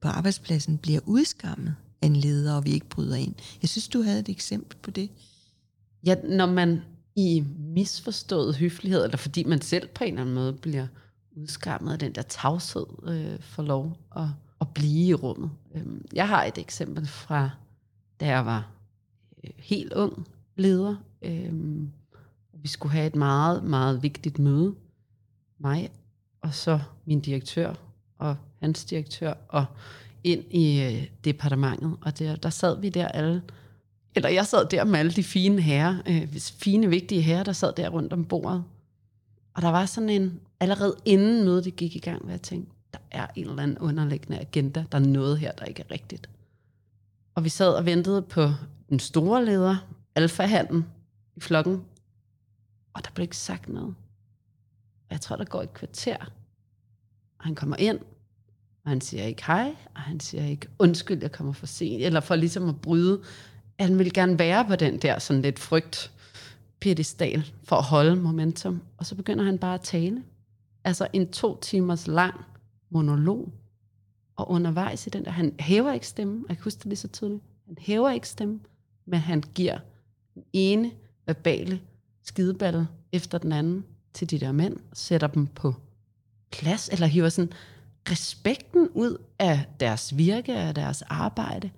på 0.00 0.08
arbejdspladsen 0.08 0.78
bliver 0.78 1.00
udskammet 1.06 1.76
en 2.02 2.16
leder, 2.16 2.56
og 2.56 2.64
vi 2.64 2.70
ikke 2.70 2.88
bryder 2.88 3.16
ind. 3.16 3.34
Jeg 3.62 3.68
synes, 3.68 3.88
du 3.88 4.02
havde 4.02 4.20
et 4.20 4.28
eksempel 4.28 4.78
på 4.82 4.90
det. 4.90 5.10
Ja, 6.04 6.14
når 6.24 6.46
man 6.46 6.82
i 7.16 7.44
misforstået 7.58 8.56
høflighed, 8.56 9.04
eller 9.04 9.16
fordi 9.16 9.44
man 9.44 9.60
selv 9.60 9.88
på 9.88 10.04
en 10.04 10.08
eller 10.08 10.20
anden 10.20 10.34
måde 10.34 10.52
bliver 10.52 10.86
udskammet 11.36 11.92
af 11.92 11.98
den 11.98 12.12
der 12.12 12.22
tavshed, 12.22 12.86
øh, 13.02 13.42
får 13.42 13.62
lov 13.62 13.98
at, 14.16 14.26
at 14.60 14.68
blive 14.74 15.08
i 15.08 15.14
rummet. 15.14 15.50
Øhm, 15.74 16.06
jeg 16.12 16.28
har 16.28 16.44
et 16.44 16.58
eksempel 16.58 17.06
fra, 17.06 17.50
da 18.20 18.26
jeg 18.26 18.46
var 18.46 18.70
øh, 19.44 19.50
helt 19.56 19.92
ung 19.92 20.28
leder. 20.56 20.96
Øh, 21.22 21.52
vi 22.52 22.68
skulle 22.68 22.92
have 22.92 23.06
et 23.06 23.16
meget, 23.16 23.64
meget 23.64 24.02
vigtigt 24.02 24.38
møde. 24.38 24.74
Mig 25.58 25.90
og 26.40 26.54
så 26.54 26.80
min 27.04 27.20
direktør 27.20 27.74
og 28.18 28.36
hans 28.60 28.84
direktør 28.84 29.34
og 29.48 29.66
ind 30.24 30.44
i 30.50 30.82
øh, 30.82 31.06
departementet. 31.24 31.96
Og 32.00 32.18
der, 32.18 32.36
der 32.36 32.50
sad 32.50 32.80
vi 32.80 32.88
der 32.88 33.08
alle, 33.08 33.42
eller 34.14 34.28
jeg 34.28 34.46
sad 34.46 34.68
der 34.68 34.84
med 34.84 34.98
alle 34.98 35.12
de 35.12 35.22
fine 35.22 35.60
herrer, 35.60 36.02
øh, 36.08 36.28
fine, 36.36 36.88
vigtige 36.88 37.22
herrer, 37.22 37.44
der 37.44 37.52
sad 37.52 37.72
der 37.72 37.88
rundt 37.88 38.12
om 38.12 38.24
bordet. 38.24 38.64
Og 39.54 39.62
der 39.62 39.68
var 39.68 39.86
sådan 39.86 40.08
en, 40.08 40.40
allerede 40.60 40.96
inden 41.04 41.44
mødet 41.44 41.64
det 41.64 41.76
gik 41.76 41.96
i 41.96 41.98
gang, 41.98 42.22
hvor 42.22 42.30
jeg 42.30 42.42
tænkte, 42.42 42.72
der 42.92 42.98
er 43.10 43.26
en 43.36 43.48
eller 43.48 43.62
anden 43.62 43.78
underliggende 43.78 44.40
agenda, 44.40 44.84
der 44.92 44.98
er 44.98 45.02
noget 45.02 45.38
her, 45.38 45.52
der 45.52 45.64
ikke 45.64 45.82
er 45.82 45.90
rigtigt. 45.90 46.30
Og 47.34 47.44
vi 47.44 47.48
sad 47.48 47.74
og 47.74 47.86
ventede 47.86 48.22
på 48.22 48.48
den 48.88 48.98
store 48.98 49.44
leder, 49.44 49.76
alfahanden 50.14 50.86
i 51.36 51.40
flokken, 51.40 51.84
og 52.94 53.04
der 53.04 53.10
blev 53.14 53.22
ikke 53.22 53.36
sagt 53.36 53.68
noget. 53.68 53.94
Jeg 55.10 55.20
tror, 55.20 55.36
der 55.36 55.44
går 55.44 55.62
et 55.62 55.74
kvarter, 55.74 56.16
og 57.38 57.44
han 57.44 57.54
kommer 57.54 57.76
ind, 57.76 57.98
og 58.84 58.90
han 58.90 59.00
siger 59.00 59.24
ikke 59.24 59.46
hej, 59.46 59.74
og 59.94 60.00
han 60.00 60.20
siger 60.20 60.46
ikke 60.46 60.68
undskyld, 60.78 61.18
jeg 61.22 61.32
kommer 61.32 61.52
for 61.52 61.66
sent, 61.66 62.02
eller 62.02 62.20
for 62.20 62.36
ligesom 62.36 62.68
at 62.68 62.80
bryde. 62.80 63.22
Han 63.80 63.98
vil 63.98 64.12
gerne 64.12 64.38
være 64.38 64.64
på 64.64 64.76
den 64.76 64.98
der 64.98 65.18
sådan 65.18 65.42
lidt 65.42 65.58
frygt 65.58 66.12
pedestal 66.80 67.52
for 67.64 67.76
at 67.76 67.84
holde 67.84 68.16
momentum. 68.16 68.82
Og 68.96 69.06
så 69.06 69.14
begynder 69.14 69.44
han 69.44 69.58
bare 69.58 69.74
at 69.74 69.80
tale. 69.80 70.22
Altså 70.84 71.06
en 71.12 71.32
to 71.32 71.60
timers 71.60 72.06
lang 72.06 72.34
monolog. 72.90 73.52
Og 74.36 74.50
undervejs 74.50 75.06
i 75.06 75.10
den 75.10 75.24
der, 75.24 75.30
han 75.30 75.54
hæver 75.58 75.92
ikke 75.92 76.06
stemmen, 76.06 76.44
jeg 76.48 76.56
kan 76.56 76.64
huske 76.64 76.78
det 76.78 76.86
lige 76.86 76.96
så 76.96 77.08
tydeligt, 77.08 77.42
han 77.66 77.76
hæver 77.78 78.10
ikke 78.10 78.28
stemmen, 78.28 78.60
men 79.06 79.20
han 79.20 79.42
giver 79.54 79.78
den 80.34 80.44
ene 80.52 80.90
verbale 81.26 81.80
skideballe 82.24 82.88
efter 83.12 83.38
den 83.38 83.52
anden 83.52 83.84
til 84.14 84.30
de 84.30 84.38
der 84.38 84.52
mænd, 84.52 84.76
sætter 84.92 85.26
dem 85.26 85.46
på 85.46 85.74
plads, 86.52 86.88
eller 86.88 87.06
hiver 87.06 87.28
sådan 87.28 87.52
respekten 88.10 88.88
ud 88.94 89.16
af 89.38 89.64
deres 89.80 90.16
virke, 90.16 90.54
af 90.54 90.74
deres 90.74 91.02
arbejde. 91.02 91.70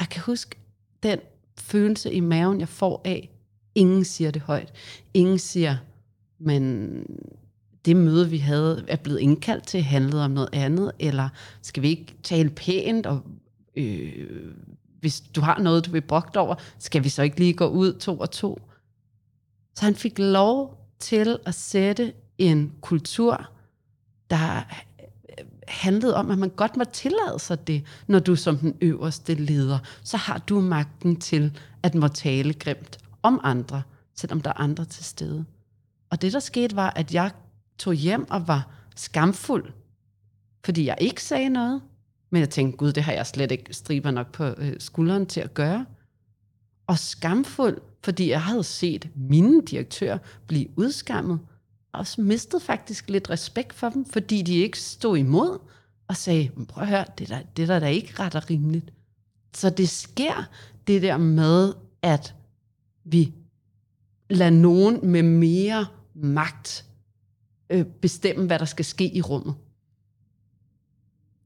Jeg 0.00 0.08
kan 0.08 0.22
huske 0.22 0.56
den 1.02 1.18
følelse 1.58 2.12
i 2.12 2.20
maven, 2.20 2.60
jeg 2.60 2.68
får 2.68 3.00
af, 3.04 3.30
ingen 3.74 4.04
siger 4.04 4.30
det 4.30 4.42
højt. 4.42 4.72
Ingen 5.14 5.38
siger, 5.38 5.76
men 6.38 7.04
det 7.84 7.96
møde, 7.96 8.30
vi 8.30 8.38
havde, 8.38 8.84
er 8.88 8.96
blevet 8.96 9.20
indkaldt 9.20 9.66
til, 9.66 9.82
handlede 9.82 10.24
om 10.24 10.30
noget 10.30 10.48
andet, 10.52 10.92
eller 10.98 11.28
skal 11.62 11.82
vi 11.82 11.88
ikke 11.88 12.14
tale 12.22 12.50
pænt, 12.50 13.06
og 13.06 13.22
øh, 13.76 14.54
hvis 15.00 15.20
du 15.20 15.40
har 15.40 15.58
noget, 15.58 15.86
du 15.86 15.90
vil 15.90 16.00
brugt 16.00 16.36
over, 16.36 16.54
skal 16.78 17.04
vi 17.04 17.08
så 17.08 17.22
ikke 17.22 17.38
lige 17.38 17.52
gå 17.52 17.66
ud 17.68 17.92
to 17.92 18.18
og 18.18 18.30
to? 18.30 18.60
Så 19.74 19.84
han 19.84 19.94
fik 19.94 20.18
lov 20.18 20.86
til 20.98 21.38
at 21.46 21.54
sætte 21.54 22.12
en 22.38 22.72
kultur, 22.80 23.50
der 24.30 24.64
handlede 25.70 26.16
om, 26.16 26.30
at 26.30 26.38
man 26.38 26.48
godt 26.48 26.76
må 26.76 26.84
tillade 26.84 27.38
sig 27.38 27.66
det, 27.66 27.84
når 28.06 28.18
du 28.18 28.36
som 28.36 28.58
den 28.58 28.74
øverste 28.80 29.34
leder, 29.34 29.78
så 30.02 30.16
har 30.16 30.38
du 30.38 30.60
magten 30.60 31.16
til 31.16 31.58
at 31.82 31.94
må 31.94 32.08
tale 32.08 32.54
grimt 32.54 32.98
om 33.22 33.40
andre, 33.42 33.82
selvom 34.14 34.40
der 34.40 34.50
er 34.50 34.60
andre 34.60 34.84
til 34.84 35.04
stede. 35.04 35.44
Og 36.10 36.22
det, 36.22 36.32
der 36.32 36.40
skete, 36.40 36.76
var, 36.76 36.92
at 36.96 37.14
jeg 37.14 37.30
tog 37.78 37.94
hjem 37.94 38.30
og 38.30 38.48
var 38.48 38.70
skamfuld, 38.96 39.72
fordi 40.64 40.86
jeg 40.86 40.96
ikke 41.00 41.22
sagde 41.22 41.48
noget. 41.48 41.82
Men 42.30 42.40
jeg 42.40 42.50
tænkte, 42.50 42.76
gud, 42.76 42.92
det 42.92 43.02
har 43.02 43.12
jeg 43.12 43.26
slet 43.26 43.52
ikke 43.52 43.74
striber 43.74 44.10
nok 44.10 44.32
på 44.32 44.44
øh, 44.44 44.72
skulderen 44.78 45.26
til 45.26 45.40
at 45.40 45.54
gøre. 45.54 45.86
Og 46.86 46.98
skamfuld, 46.98 47.78
fordi 48.04 48.30
jeg 48.30 48.42
havde 48.42 48.64
set 48.64 49.08
mine 49.16 49.62
direktører 49.62 50.18
blive 50.46 50.66
udskammet, 50.76 51.38
også 51.92 52.20
mistet 52.20 52.62
faktisk 52.62 53.10
lidt 53.10 53.30
respekt 53.30 53.74
for 53.74 53.88
dem, 53.88 54.04
fordi 54.04 54.42
de 54.42 54.54
ikke 54.54 54.78
stod 54.78 55.18
imod 55.18 55.58
og 56.08 56.16
sagde, 56.16 56.50
prøv 56.68 56.82
at 56.82 56.88
høre, 56.88 57.04
det 57.18 57.30
er 57.30 57.36
der, 57.36 57.44
det 57.56 57.62
er 57.62 57.66
der, 57.66 57.78
da 57.78 57.86
ikke 57.86 58.14
ret 58.18 58.34
og 58.34 58.50
rimeligt. 58.50 58.92
Så 59.54 59.70
det 59.70 59.88
sker, 59.88 60.48
det 60.86 61.02
der 61.02 61.16
med, 61.16 61.74
at 62.02 62.34
vi 63.04 63.32
lader 64.30 64.50
nogen 64.50 65.10
med 65.10 65.22
mere 65.22 65.86
magt 66.14 66.84
øh, 67.70 67.84
bestemme, 67.84 68.46
hvad 68.46 68.58
der 68.58 68.64
skal 68.64 68.84
ske 68.84 69.14
i 69.14 69.22
rummet. 69.22 69.54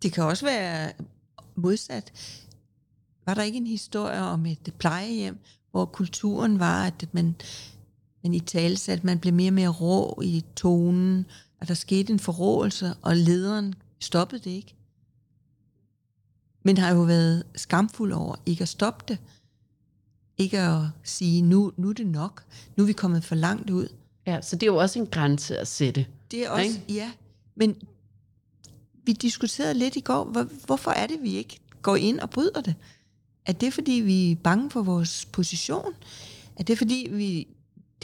Det 0.03 0.13
kan 0.13 0.25
også 0.25 0.45
være 0.45 0.93
modsat. 1.55 2.13
Var 3.27 3.35
der 3.35 3.43
ikke 3.43 3.59
en 3.59 3.67
historie 3.67 4.21
om 4.21 4.47
et 4.47 4.75
plejehjem, 4.79 5.39
hvor 5.71 5.85
kulturen 5.85 6.59
var, 6.59 6.85
at 6.85 7.09
man, 7.13 7.35
man 8.25 8.35
i 8.35 8.40
tale 8.40 8.78
at 8.88 9.04
man 9.04 9.19
blev 9.19 9.35
mere 9.35 9.49
og 9.49 9.54
mere 9.54 9.69
rå 9.69 10.21
i 10.25 10.45
tonen, 10.57 11.26
og 11.61 11.69
der 11.69 11.75
skete 11.75 12.12
en 12.12 12.19
forrådelse, 12.19 12.95
og 13.02 13.16
lederen 13.16 13.75
stoppede 14.00 14.43
det 14.45 14.50
ikke. 14.50 14.75
Men 16.62 16.78
har 16.78 16.95
jo 16.95 17.02
været 17.02 17.45
skamfuld 17.57 18.12
over 18.12 18.37
ikke 18.47 18.62
at 18.62 18.69
stoppe 18.69 19.04
det. 19.09 19.19
Ikke 20.38 20.61
at 20.61 20.81
sige, 21.02 21.43
nu, 21.43 21.73
nu 21.76 21.88
er 21.88 21.93
det 21.93 22.07
nok. 22.07 22.45
Nu 22.76 22.83
er 22.83 22.87
vi 22.87 22.93
kommet 22.93 23.25
for 23.25 23.35
langt 23.35 23.71
ud. 23.71 23.88
Ja, 24.26 24.40
så 24.43 24.57
det 24.57 24.62
er 24.62 24.73
jo 24.73 24.76
også 24.76 24.99
en 24.99 25.07
grænse 25.07 25.59
at 25.59 25.69
sætte. 25.69 26.07
Det 26.31 26.47
er 26.47 26.50
også, 26.50 26.64
Ikke? 26.64 26.85
ja. 26.88 27.12
Men 27.54 27.76
vi 29.04 29.12
diskuterede 29.12 29.75
lidt 29.75 29.97
i 29.97 30.00
går, 30.00 30.25
hvor, 30.25 30.49
hvorfor 30.66 30.90
er 30.90 31.07
det, 31.07 31.23
vi 31.23 31.37
ikke 31.37 31.61
går 31.83 31.97
ind 31.97 32.21
og 32.21 32.31
bryder 32.31 32.61
det? 32.61 32.75
Er 33.47 33.52
det, 33.52 33.75
fordi 33.75 33.93
vi 33.93 34.33
er 34.33 34.37
bange 34.37 34.71
for 34.71 34.83
vores 34.83 35.25
position? 35.25 35.93
Er 36.57 36.62
det, 36.62 36.78
fordi 36.78 37.09
vi, 37.12 37.47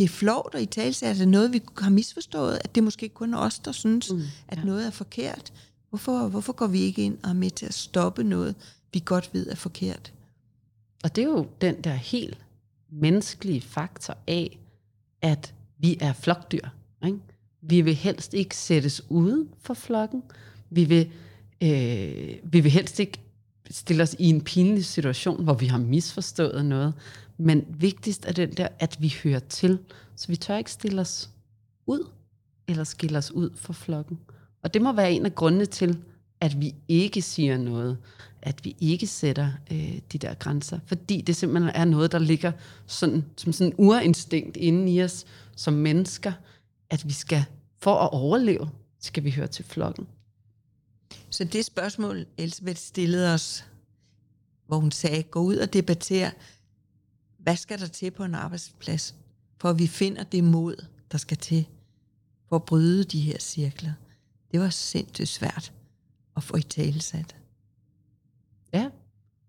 det 0.01 0.05
er 0.05 0.09
flot 0.09 0.55
og 0.55 0.63
i 0.63 0.69
er 1.03 1.15
det 1.19 1.29
noget, 1.29 1.53
vi 1.53 1.63
har 1.79 1.91
misforstået? 1.91 2.59
At 2.65 2.75
det 2.75 2.85
måske 2.85 3.09
kun 3.09 3.35
er 3.35 3.39
os, 3.39 3.59
der 3.59 3.73
synes, 3.73 4.13
mm, 4.13 4.17
Mm, 4.17 4.25
at 4.49 4.59
ja. 4.59 4.65
noget 4.65 4.87
er 4.87 4.91
forkert? 4.91 5.53
Hvorfor, 5.89 6.29
hvorfor 6.29 6.53
går 6.53 6.67
vi 6.67 6.81
ikke 6.81 7.03
ind 7.03 7.19
og 7.23 7.31
er 7.31 7.35
med 7.35 7.51
til 7.51 7.67
at 7.67 7.75
stoppe 7.75 8.25
noget, 8.25 8.55
vi 8.93 9.03
godt 9.05 9.31
ved 9.33 9.47
er 9.47 9.55
forkert? 9.55 10.13
Og 11.05 11.17
det 11.17 11.25
er 11.25 11.29
jo 11.29 11.47
den 11.61 11.81
der 11.85 11.93
helt 11.93 12.39
menneskelige 12.91 13.61
faktor 13.61 14.17
af, 14.27 14.59
at 15.23 15.55
vi 15.79 15.97
er 16.01 16.13
flokdyr. 16.13 16.69
Ikke? 17.07 17.19
Vi 17.63 17.81
vil 17.81 17.95
helst 17.95 18.35
ikke 18.35 18.57
sættes 18.57 19.03
uden 19.09 19.49
for 19.63 19.75
flokken. 19.75 20.23
Vi 20.71 20.85
vil, 20.85 21.11
øh, 21.61 22.37
vi 22.43 22.61
vil 22.61 22.71
helst 22.71 23.01
ikke 23.01 23.21
stille 23.71 24.03
os 24.03 24.17
i 24.19 24.25
en 24.25 24.41
pinlig 24.41 24.85
situation, 24.85 25.45
hvor 25.45 25.55
vi 25.55 25.67
har 25.67 25.79
misforstået 25.79 26.65
noget. 26.67 26.95
Men 27.41 27.65
vigtigst 27.69 28.27
er 28.27 28.33
den 28.33 28.53
der, 28.53 28.69
at 28.79 28.97
vi 29.01 29.15
hører 29.25 29.39
til. 29.39 29.79
Så 30.17 30.29
vi 30.29 30.37
tør 30.37 30.57
ikke 30.57 30.73
stille 30.73 31.01
os 31.01 31.31
ud, 31.87 32.09
eller 32.69 32.85
skille 32.85 33.19
os 33.19 33.31
ud 33.31 33.51
for 33.55 33.73
flokken. 33.73 34.19
Og 34.63 34.75
det 34.75 34.83
må 34.83 34.93
være 34.93 35.13
en 35.13 35.27
af 35.27 35.35
grundene 35.35 35.67
til, 35.67 35.99
at 36.41 36.61
vi 36.61 36.75
ikke 36.89 37.23
siger 37.23 37.59
noget, 37.59 37.99
at 38.43 38.65
vi 38.65 38.77
ikke 38.81 39.07
sætter 39.07 39.53
øh, 39.73 39.99
de 40.13 40.19
der 40.19 40.35
grænser, 40.35 40.79
fordi 40.87 41.21
det 41.21 41.37
simpelthen 41.37 41.73
er 41.75 41.85
noget, 41.85 42.13
der 42.13 42.19
ligger 42.19 42.53
sådan, 42.87 43.25
som 43.37 43.53
sådan 43.53 43.73
en 43.73 43.75
urinstinkt 43.79 44.57
inde 44.57 44.93
i 44.93 45.03
os 45.03 45.27
som 45.57 45.75
mennesker, 45.75 46.33
at 46.91 47.09
vi 47.09 47.13
skal, 47.13 47.45
for 47.79 47.95
at 47.95 48.11
overleve, 48.13 48.71
skal 49.01 49.25
vi 49.25 49.31
høre 49.31 49.47
til 49.47 49.65
flokken. 49.65 50.07
Så 51.31 51.45
det 51.45 51.65
spørgsmål, 51.65 52.27
Elisabeth 52.39 52.79
stillede 52.79 53.35
os, 53.35 53.65
hvor 54.67 54.79
hun 54.79 54.91
sagde, 54.91 55.23
gå 55.23 55.41
ud 55.41 55.57
og 55.57 55.73
debattere, 55.73 56.31
hvad 57.43 57.57
skal 57.57 57.81
der 57.81 57.87
til 57.87 58.11
på 58.11 58.25
en 58.25 58.35
arbejdsplads, 58.35 59.15
for 59.61 59.69
at 59.69 59.79
vi 59.79 59.87
finder 59.87 60.23
det 60.23 60.45
mod, 60.45 60.87
der 61.13 61.19
skal 61.19 61.37
til, 61.37 61.67
for 62.49 62.57
at 62.57 62.65
bryde 62.65 63.05
de 63.05 63.21
her 63.21 63.39
cirkler. 63.39 63.93
Det 64.53 64.61
var 64.61 64.71
sindssygt 64.71 65.29
svært 65.29 65.73
at 66.37 66.43
få 66.43 66.57
i 66.57 66.63
talesat. 66.63 67.37
Ja, 68.73 68.89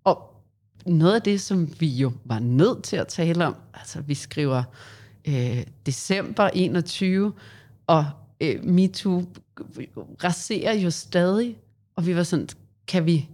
og 0.04 0.44
noget 0.86 1.16
af 1.16 1.22
det, 1.22 1.42
som 1.42 1.80
vi 1.80 1.88
jo 1.88 2.12
var 2.26 2.40
nødt 2.40 2.84
til 2.84 2.96
at 2.96 3.08
tale 3.08 3.46
om, 3.46 3.56
altså 3.74 4.02
vi 4.02 4.14
skriver 4.14 4.64
øh, 5.28 5.66
december 5.86 6.50
21, 6.54 7.34
og 7.88 8.06
øh, 8.42 8.64
MeToo 8.64 9.24
raserer 10.24 10.74
jo 10.74 10.92
stadig, 10.92 11.58
og 11.96 12.06
vi 12.06 12.16
var 12.16 12.24
sådan, 12.24 12.48
kan 12.88 13.06
vi, 13.06 13.30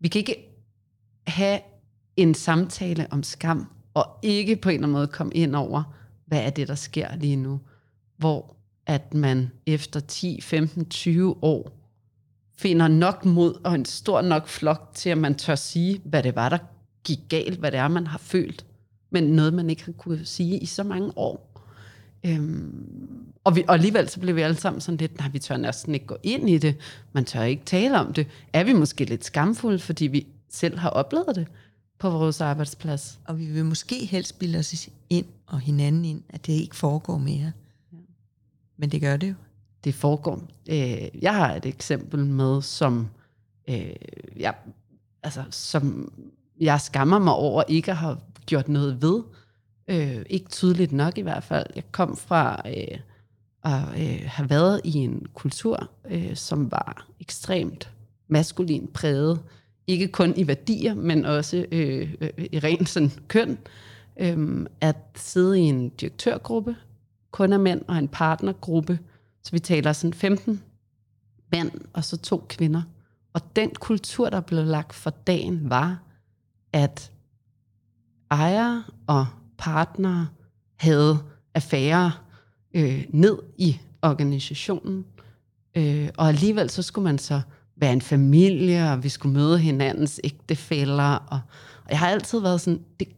vi 0.00 0.08
kan 0.08 0.18
ikke 0.18 0.48
have 1.26 1.60
en 2.16 2.34
samtale 2.34 3.06
om 3.10 3.22
skam, 3.22 3.66
og 3.94 4.06
ikke 4.22 4.56
på 4.56 4.68
en 4.68 4.74
eller 4.74 4.86
anden 4.86 4.92
måde 4.92 5.06
komme 5.06 5.32
ind 5.32 5.56
over, 5.56 5.82
hvad 6.26 6.44
er 6.44 6.50
det, 6.50 6.68
der 6.68 6.74
sker 6.74 7.16
lige 7.16 7.36
nu, 7.36 7.60
hvor 8.16 8.56
at 8.86 9.14
man 9.14 9.50
efter 9.66 10.00
10, 10.00 10.40
15, 10.40 10.88
20 10.88 11.44
år 11.44 11.78
finder 12.58 12.88
nok 12.88 13.24
mod 13.24 13.54
og 13.64 13.74
en 13.74 13.84
stor 13.84 14.22
nok 14.22 14.48
flok 14.48 14.90
til, 14.94 15.10
at 15.10 15.18
man 15.18 15.34
tør 15.34 15.54
sige, 15.54 16.00
hvad 16.04 16.22
det 16.22 16.36
var, 16.36 16.48
der 16.48 16.58
gik 17.04 17.18
galt, 17.28 17.58
hvad 17.58 17.72
det 17.72 17.80
er, 17.80 17.88
man 17.88 18.06
har 18.06 18.18
følt, 18.18 18.64
men 19.10 19.24
noget, 19.24 19.54
man 19.54 19.70
ikke 19.70 19.84
har 19.84 19.92
kunne 19.92 20.24
sige 20.24 20.58
i 20.58 20.66
så 20.66 20.82
mange 20.82 21.12
år. 21.16 21.48
Øhm, 22.26 22.86
og, 23.44 23.56
vi, 23.56 23.64
og 23.68 23.74
alligevel 23.74 24.08
så 24.08 24.20
blev 24.20 24.36
vi 24.36 24.40
alle 24.40 24.56
sammen 24.56 24.80
sådan 24.80 24.98
lidt, 24.98 25.18
nej, 25.18 25.28
vi 25.28 25.38
tør 25.38 25.56
næsten 25.56 25.94
ikke 25.94 26.06
gå 26.06 26.16
ind 26.22 26.50
i 26.50 26.58
det, 26.58 26.76
man 27.12 27.24
tør 27.24 27.42
ikke 27.42 27.64
tale 27.64 28.00
om 28.00 28.12
det. 28.12 28.26
Er 28.52 28.64
vi 28.64 28.72
måske 28.72 29.04
lidt 29.04 29.24
skamfulde, 29.24 29.78
fordi 29.78 30.06
vi 30.06 30.26
selv 30.50 30.78
har 30.78 30.90
oplevet 30.90 31.36
det 31.36 31.46
på 32.02 32.10
vores 32.10 32.40
arbejdsplads? 32.40 33.20
Og 33.24 33.38
vi 33.38 33.46
vil 33.46 33.64
måske 33.64 34.04
helst 34.06 34.38
bilde 34.38 34.58
os 34.58 34.88
ind 35.10 35.26
og 35.46 35.60
hinanden 35.60 36.04
ind, 36.04 36.22
at 36.28 36.46
det 36.46 36.52
ikke 36.52 36.76
foregår 36.76 37.18
mere. 37.18 37.52
Ja. 37.92 37.98
Men 38.76 38.92
det 38.92 39.00
gør 39.00 39.16
det 39.16 39.28
jo. 39.28 39.34
Det 39.84 39.94
foregår. 39.94 40.42
Øh, 40.68 41.22
jeg 41.22 41.34
har 41.34 41.54
et 41.54 41.66
eksempel 41.66 42.26
med, 42.26 42.62
som, 42.62 43.08
øh, 43.68 43.94
jeg, 44.36 44.54
altså, 45.22 45.44
som 45.50 46.12
jeg 46.60 46.80
skammer 46.80 47.18
mig 47.18 47.34
over 47.34 47.62
ikke 47.68 47.90
at 47.90 47.96
have 47.96 48.18
gjort 48.46 48.68
noget 48.68 49.02
ved. 49.02 49.22
Øh, 49.88 50.24
ikke 50.30 50.48
tydeligt 50.48 50.92
nok 50.92 51.18
i 51.18 51.22
hvert 51.22 51.44
fald. 51.44 51.66
Jeg 51.74 51.92
kom 51.92 52.16
fra 52.16 52.62
øh, 52.68 52.98
at 53.64 54.00
øh, 54.00 54.22
have 54.26 54.50
været 54.50 54.80
i 54.84 54.96
en 54.96 55.26
kultur, 55.34 55.90
øh, 56.04 56.36
som 56.36 56.70
var 56.70 57.06
ekstremt 57.20 57.92
maskulin 58.28 58.88
præget. 58.94 59.40
Ikke 59.86 60.08
kun 60.08 60.34
i 60.36 60.46
værdier, 60.46 60.94
men 60.94 61.24
også 61.24 61.66
øh, 61.72 62.14
øh, 62.20 62.30
i 62.52 62.58
rent 62.58 62.88
sådan 62.88 63.10
køn. 63.28 63.58
Øh, 64.20 64.66
at 64.80 64.96
sidde 65.14 65.60
i 65.60 65.62
en 65.62 65.88
direktørgruppe, 65.88 66.76
kun 67.30 67.52
af 67.52 67.60
mænd, 67.60 67.82
og 67.88 67.96
en 67.96 68.08
partnergruppe. 68.08 68.98
Så 69.42 69.52
vi 69.52 69.58
taler 69.58 69.92
sådan 69.92 70.14
15 70.14 70.62
mænd, 71.52 71.70
og 71.92 72.04
så 72.04 72.16
to 72.16 72.46
kvinder. 72.48 72.82
Og 73.32 73.56
den 73.56 73.70
kultur, 73.70 74.30
der 74.30 74.40
blev 74.40 74.64
lagt 74.64 74.92
for 74.92 75.10
dagen, 75.10 75.70
var, 75.70 76.02
at 76.72 77.12
ejere 78.30 78.84
og 79.06 79.26
partnere 79.58 80.28
havde 80.76 81.18
affærer 81.54 82.24
øh, 82.74 83.04
ned 83.10 83.38
i 83.56 83.80
organisationen. 84.02 85.04
Øh, 85.74 86.08
og 86.16 86.28
alligevel 86.28 86.70
så 86.70 86.82
skulle 86.82 87.04
man 87.04 87.18
så 87.18 87.40
være 87.82 87.92
en 87.92 88.02
familie, 88.02 88.92
og 88.92 89.04
vi 89.04 89.08
skulle 89.08 89.34
møde 89.34 89.58
hinandens 89.58 90.20
ægtefæller. 90.24 91.14
Og, 91.14 91.40
og 91.84 91.90
jeg 91.90 91.98
har 91.98 92.08
altid 92.08 92.40
været 92.40 92.60
sådan, 92.60 92.80
det, 93.00 93.08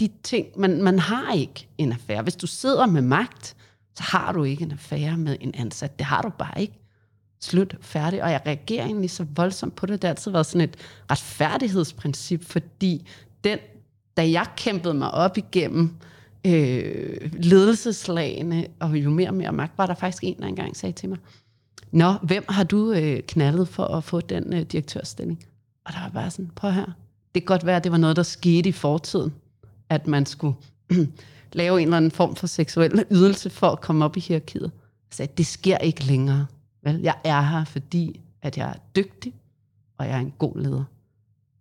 de 0.00 0.08
ting, 0.22 0.46
man, 0.56 0.82
man 0.82 0.98
har 0.98 1.32
ikke 1.32 1.68
en 1.78 1.92
affære. 1.92 2.22
Hvis 2.22 2.36
du 2.36 2.46
sidder 2.46 2.86
med 2.86 3.02
magt, 3.02 3.56
så 3.96 4.02
har 4.02 4.32
du 4.32 4.44
ikke 4.44 4.64
en 4.64 4.72
affære 4.72 5.16
med 5.16 5.36
en 5.40 5.54
ansat. 5.54 5.98
Det 5.98 6.06
har 6.06 6.22
du 6.22 6.28
bare 6.28 6.60
ikke. 6.60 6.78
Slut, 7.40 7.76
færdig. 7.80 8.22
Og 8.22 8.30
jeg 8.30 8.40
reagerer 8.46 8.84
egentlig 8.84 9.10
så 9.10 9.26
voldsomt 9.36 9.76
på 9.76 9.86
det. 9.86 10.02
Det 10.02 10.08
har 10.08 10.12
altid 10.12 10.30
været 10.30 10.46
sådan 10.46 10.68
et 10.68 10.76
retfærdighedsprincip, 11.10 12.44
fordi 12.44 13.08
den, 13.44 13.58
da 14.16 14.30
jeg 14.30 14.46
kæmpede 14.56 14.94
mig 14.94 15.10
op 15.10 15.38
igennem 15.38 15.96
øh, 16.46 17.32
ledelseslagene, 17.32 18.66
og 18.80 18.96
jo 18.96 19.10
mere 19.10 19.28
og 19.28 19.34
mere 19.34 19.52
magt, 19.52 19.78
var 19.78 19.86
der 19.86 19.94
faktisk 19.94 20.24
en, 20.24 20.36
der 20.38 20.46
engang 20.46 20.76
sagde 20.76 20.92
til 20.92 21.08
mig, 21.08 21.18
Nå, 21.92 22.12
hvem 22.12 22.44
har 22.48 22.64
du 22.64 22.92
øh, 22.92 23.22
knaldet 23.22 23.68
for 23.68 23.84
at 23.84 24.04
få 24.04 24.20
den 24.20 24.52
øh, 24.52 24.62
direktørstilling? 24.62 25.44
Og 25.84 25.92
der 25.92 26.00
var 26.00 26.08
bare 26.08 26.30
sådan, 26.30 26.50
prøv 26.56 26.70
her. 26.72 26.86
Det 27.34 27.42
kan 27.42 27.46
godt 27.46 27.66
være, 27.66 27.76
at 27.76 27.84
det 27.84 27.92
var 27.92 27.98
noget, 27.98 28.16
der 28.16 28.22
skete 28.22 28.68
i 28.68 28.72
fortiden, 28.72 29.34
at 29.88 30.06
man 30.06 30.26
skulle 30.26 30.56
lave 31.52 31.80
en 31.80 31.86
eller 31.86 31.96
anden 31.96 32.10
form 32.10 32.36
for 32.36 32.46
seksuel 32.46 33.04
ydelse 33.10 33.50
for 33.50 33.66
at 33.66 33.80
komme 33.80 34.04
op 34.04 34.16
i 34.16 34.20
hierarkiet. 34.20 34.62
Jeg 34.62 35.14
sagde, 35.14 35.32
det 35.36 35.46
sker 35.46 35.78
ikke 35.78 36.04
længere. 36.04 36.46
Vel? 36.82 37.00
Jeg 37.00 37.14
er 37.24 37.42
her, 37.42 37.64
fordi 37.64 38.20
at 38.42 38.58
jeg 38.58 38.68
er 38.68 38.78
dygtig, 38.96 39.34
og 39.98 40.06
jeg 40.06 40.14
er 40.14 40.20
en 40.20 40.34
god 40.38 40.58
leder. 40.60 40.84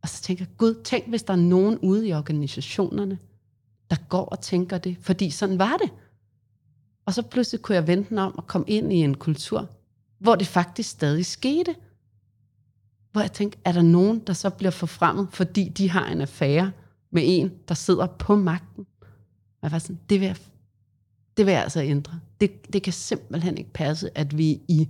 Og 0.02 0.10
så 0.10 0.22
tænker 0.22 0.46
jeg, 0.46 0.58
Gud, 0.58 0.84
tænk, 0.84 1.10
hvis 1.10 1.24
der 1.24 1.34
er 1.34 1.38
nogen 1.38 1.80
ude 1.80 2.08
i 2.08 2.14
organisationerne, 2.14 3.18
der 3.90 3.96
går 4.10 4.26
og 4.26 4.40
tænker 4.40 4.78
det, 4.78 4.98
fordi 5.02 5.30
sådan 5.30 5.60
var 5.60 5.78
det. 5.78 5.90
Og 7.06 7.14
så 7.14 7.22
pludselig 7.22 7.62
kunne 7.62 7.76
jeg 7.76 7.88
vente 7.88 8.18
om 8.18 8.38
og 8.38 8.48
komme 8.48 8.70
ind 8.70 8.94
i 8.94 8.96
en 8.96 9.16
kultur, 9.16 9.70
hvor 10.26 10.36
det 10.36 10.48
faktisk 10.48 10.90
stadig 10.90 11.26
skete. 11.26 11.76
Hvor 13.12 13.22
jeg 13.22 13.32
tænkte, 13.32 13.60
er 13.66 13.72
der 13.72 13.82
nogen, 13.82 14.20
der 14.20 14.34
så 14.34 14.50
bliver 14.50 14.72
forfremmet, 14.72 15.28
fordi 15.32 15.70
de 15.70 15.90
har 15.90 16.06
en 16.06 16.22
affære 16.22 16.72
med 17.12 17.22
en, 17.26 17.52
der 17.68 17.74
sidder 17.74 18.08
på 18.08 18.36
magten? 18.36 18.86
Og 19.02 19.60
jeg 19.62 19.72
var 19.72 19.80
sådan, 19.80 20.00
det 20.10 20.20
vil 20.20 20.26
jeg, 20.26 20.36
det 21.38 21.46
vil 21.46 21.52
jeg 21.52 21.64
altså 21.64 21.82
ændre. 21.82 22.20
Det, 22.42 22.74
det 22.74 22.84
kan 22.84 22.94
simpelthen 22.94 23.58
ikke 23.58 23.74
passe, 23.74 24.18
at 24.18 24.38
vi 24.38 24.62
i 24.68 24.90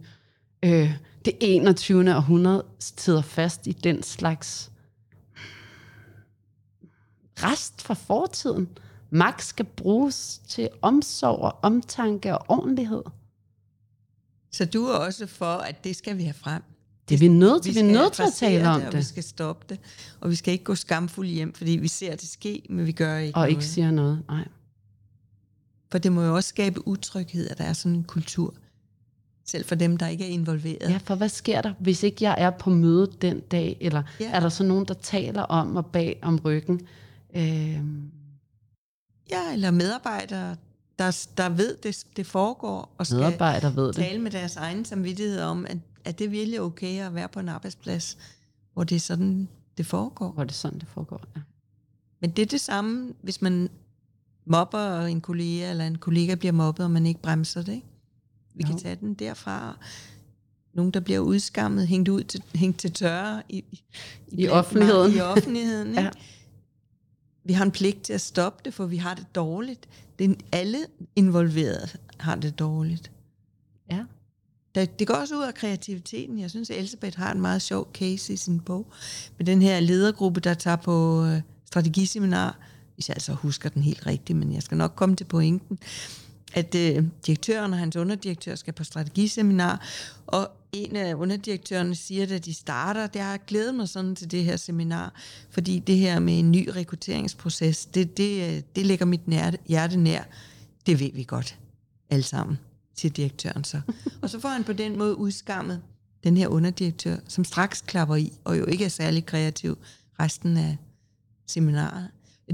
øh, 0.64 0.98
det 1.26 1.34
21. 1.42 2.16
århundrede 2.16 2.66
sidder 2.80 3.22
fast 3.22 3.68
i 3.68 3.72
den 3.72 4.04
slags 4.04 4.72
rest 7.44 7.82
fra 7.82 7.94
fortiden. 7.94 8.70
Magt 9.10 9.44
skal 9.44 9.66
bruges 9.66 10.42
til 10.48 10.70
omsorg 10.82 11.40
og 11.40 11.58
omtanke 11.62 12.38
og 12.38 12.46
ordentlighed. 12.48 13.04
Så 14.56 14.66
du 14.66 14.86
er 14.86 14.94
også 14.94 15.28
for, 15.28 15.46
at 15.46 15.84
det 15.84 15.96
skal 15.96 16.18
vi 16.18 16.24
have 16.24 16.34
frem? 16.34 16.62
Det 17.10 17.16
er 17.16 17.20
vi 17.20 17.28
nødt 17.28 17.64
til. 17.64 17.76
Vi, 17.76 17.82
vi 17.82 17.88
er 17.88 17.94
nødt 17.94 18.14
til 18.14 18.24
at 18.24 18.34
tale 18.36 18.70
om 18.70 18.82
det, 18.82 18.86
det. 18.86 18.94
Og 18.94 19.00
vi 19.00 19.04
skal 19.04 19.24
stoppe 19.24 19.66
det. 19.70 19.80
Og 20.22 20.30
vi 20.30 20.36
skal 20.36 20.52
ikke 20.52 20.64
gå 20.64 20.76
skamfulde 20.76 21.32
hjem, 21.32 21.54
fordi 21.54 21.72
vi 21.72 21.88
ser 21.88 22.16
det 22.16 22.30
ske, 22.30 22.62
men 22.70 22.86
vi 22.86 22.92
gør 22.92 23.18
ikke 23.18 23.36
Og 23.36 23.42
noget. 23.42 23.52
ikke 23.52 23.66
siger 23.66 23.92
noget, 23.92 24.24
nej. 24.28 24.48
For 25.92 25.98
det 25.98 26.12
må 26.12 26.24
jo 26.24 26.36
også 26.36 26.50
skabe 26.50 26.88
utryghed, 26.88 27.50
at 27.50 27.58
der 27.58 27.64
er 27.64 27.74
sådan 27.74 27.96
en 27.96 28.04
kultur. 28.04 28.54
Selv 29.46 29.66
for 29.66 29.76
dem, 29.76 29.98
der 29.98 30.08
ikke 30.08 30.24
er 30.24 30.30
involveret. 30.30 30.90
Ja, 30.90 31.00
for 31.04 31.16
hvad 31.16 31.30
sker 31.30 31.62
der, 31.62 31.74
hvis 31.80 32.04
ikke 32.04 32.24
jeg 32.24 32.36
er 32.38 32.50
på 32.50 32.70
møde 32.70 33.12
den 33.22 33.40
dag? 33.40 33.78
Eller 33.82 34.04
ja. 34.20 34.32
er 34.32 34.40
der 34.40 34.50
så 34.50 34.64
nogen, 34.64 34.86
der 34.86 34.94
taler 34.94 35.42
om 35.42 35.76
og 35.76 35.86
bag 35.86 36.20
om 36.22 36.40
ryggen? 36.46 36.82
Øh... 37.36 37.80
Ja, 39.32 39.54
eller 39.54 39.72
medarbejdere, 39.72 40.56
der, 41.00 41.28
der 41.38 41.50
ved, 41.50 41.78
det, 41.84 42.06
det 42.16 42.26
foregår, 42.26 42.96
og 42.98 43.06
skal 43.06 43.18
medarbejdere 43.18 43.76
ved 43.76 43.94
tale 43.94 44.14
det. 44.14 44.22
med 44.22 44.32
deres 44.32 44.56
egen 44.56 44.86
samvittighed 44.86 45.42
om, 45.42 45.66
at, 45.66 45.78
at 46.06 46.20
det 46.20 46.32
virkelig 46.32 46.62
okay 46.62 47.06
at 47.06 47.16
være 47.16 47.28
på 47.28 47.40
en 47.40 47.50
arbejdsplads, 47.50 48.18
hvor 48.74 48.84
det 48.84 48.96
er 48.96 49.00
sådan, 49.00 49.48
det 49.78 49.86
foregår. 49.86 50.32
Hvor 50.32 50.44
det 50.44 50.52
er 50.52 50.56
sådan, 50.56 50.80
det 50.80 50.88
foregår, 50.88 51.22
ja. 51.36 51.42
Men 52.20 52.30
det 52.30 52.42
er 52.42 52.46
det 52.46 52.62
samme, 52.62 53.14
hvis 53.22 53.42
man 53.42 53.70
mobber 54.46 55.02
en 55.02 55.22
kollega, 55.22 55.70
eller 55.70 55.88
en 55.88 55.98
kollega 55.98 56.36
bliver 56.36 56.52
mobbet, 56.52 56.84
og 56.84 56.92
man 56.92 57.06
ikke 57.06 57.22
bremser 57.22 57.62
det. 57.62 57.74
Ikke? 57.74 57.88
Vi 58.56 58.64
jo. 58.64 58.68
kan 58.68 58.78
tage 58.78 58.96
den 58.96 59.14
derfra. 59.14 59.78
Nogen, 60.74 60.92
der 60.92 61.00
bliver 61.00 61.20
udskammet, 61.20 61.88
hængt, 61.88 62.10
ud 62.10 62.24
til, 62.24 62.44
hængt 62.56 62.80
til 62.80 62.92
tørre 62.92 63.44
i, 63.50 63.64
i, 63.72 63.82
I 64.28 64.48
offentligheden. 64.48 65.14
I 65.14 65.20
offentligheden 65.20 65.90
ikke? 65.98 66.02
ja. 66.02 66.10
Vi 67.46 67.54
har 67.54 67.66
en 67.66 67.72
pligt 67.72 68.02
til 68.02 68.14
at 68.14 68.22
stoppe 68.22 68.62
det, 68.66 68.74
for 68.74 68.86
vi 68.86 68.98
har 68.98 69.14
det 69.14 69.36
dårligt. 69.36 69.90
Det, 70.20 70.44
alle 70.52 70.78
involverede 71.16 71.90
har 72.18 72.36
det 72.36 72.60
dårligt. 72.60 73.12
Ja. 73.92 74.04
Det, 74.76 75.00
det 75.00 75.08
går 75.08 75.14
også 75.14 75.36
ud 75.36 75.44
af 75.44 75.54
kreativiteten. 75.54 76.40
Jeg 76.40 76.50
synes, 76.50 76.70
at 76.70 76.78
Elisabeth 76.78 77.18
har 77.18 77.32
en 77.32 77.42
meget 77.42 77.62
sjov 77.62 77.92
case 77.94 78.34
i 78.34 78.38
sin 78.38 78.60
bog, 78.60 78.88
med 79.38 79.46
den 79.46 79.62
her 79.62 79.80
ledergruppe, 79.80 80.40
der 80.40 80.54
tager 80.54 80.76
på 80.76 81.26
øh, 81.26 81.42
strategiseminar, 81.66 82.60
hvis 82.94 83.10
jeg 83.10 83.16
altså 83.16 83.34
husker 83.34 83.70
den 83.70 83.82
helt 83.82 84.08
rigtigt, 84.08 84.40
men 84.40 84.54
jeg 84.54 84.64
skal 84.64 84.78
nok 84.78 84.94
komme 84.96 85.16
til 85.16 85.26
pointen, 85.26 85.80
at 86.54 86.76
øh, 86.76 87.04
direktøren 87.26 87.74
og 87.74 87.80
hans 87.80 87.96
underdirektør 87.96 88.56
skal 88.56 88.74
på 88.74 88.84
strategiseminar, 88.84 89.82
og 90.28 90.52
en 90.76 90.96
af 90.96 91.14
underdirektørerne 91.14 91.96
siger, 91.96 92.36
at 92.36 92.46
de 92.46 92.54
starter, 92.54 93.08
det 93.08 93.22
har 93.22 93.38
glædet 93.38 93.76
mig 93.76 93.90
sådan 93.90 94.16
til 94.16 94.32
det 94.32 94.44
her 94.44 94.58
seminar, 94.58 95.14
fordi 95.50 95.80
det 95.80 95.98
her 95.98 96.20
med 96.20 96.40
en 96.40 96.52
ny 96.52 96.70
rekrutteringsproces, 96.70 97.86
det, 97.86 98.18
det, 98.18 98.76
det 98.76 98.86
ligger 98.86 99.06
mit 99.06 99.22
hjerte 99.68 99.98
nær. 99.98 100.24
Det 100.86 101.00
ved 101.00 101.12
vi 101.14 101.24
godt, 101.24 101.58
alle 102.10 102.24
sammen, 102.24 102.60
siger 102.96 103.12
direktøren 103.12 103.64
så. 103.64 103.82
og 104.22 104.30
så 104.30 104.40
får 104.40 104.50
han 104.50 104.64
på 104.64 104.74
den 104.74 104.98
måde 104.98 105.18
udskammet 105.18 105.82
den 106.24 106.38
her 106.38 106.48
underdirektør, 106.48 107.18
som 107.28 107.44
straks 107.44 107.82
klapper 107.82 108.16
i, 108.16 108.34
og 108.44 108.60
jo 108.60 108.66
ikke 108.66 108.86
er 108.86 108.90
særlig 108.90 109.26
kreativ 109.26 109.78
resten 110.20 110.58
af 110.58 110.78
seminaret. 111.48 112.08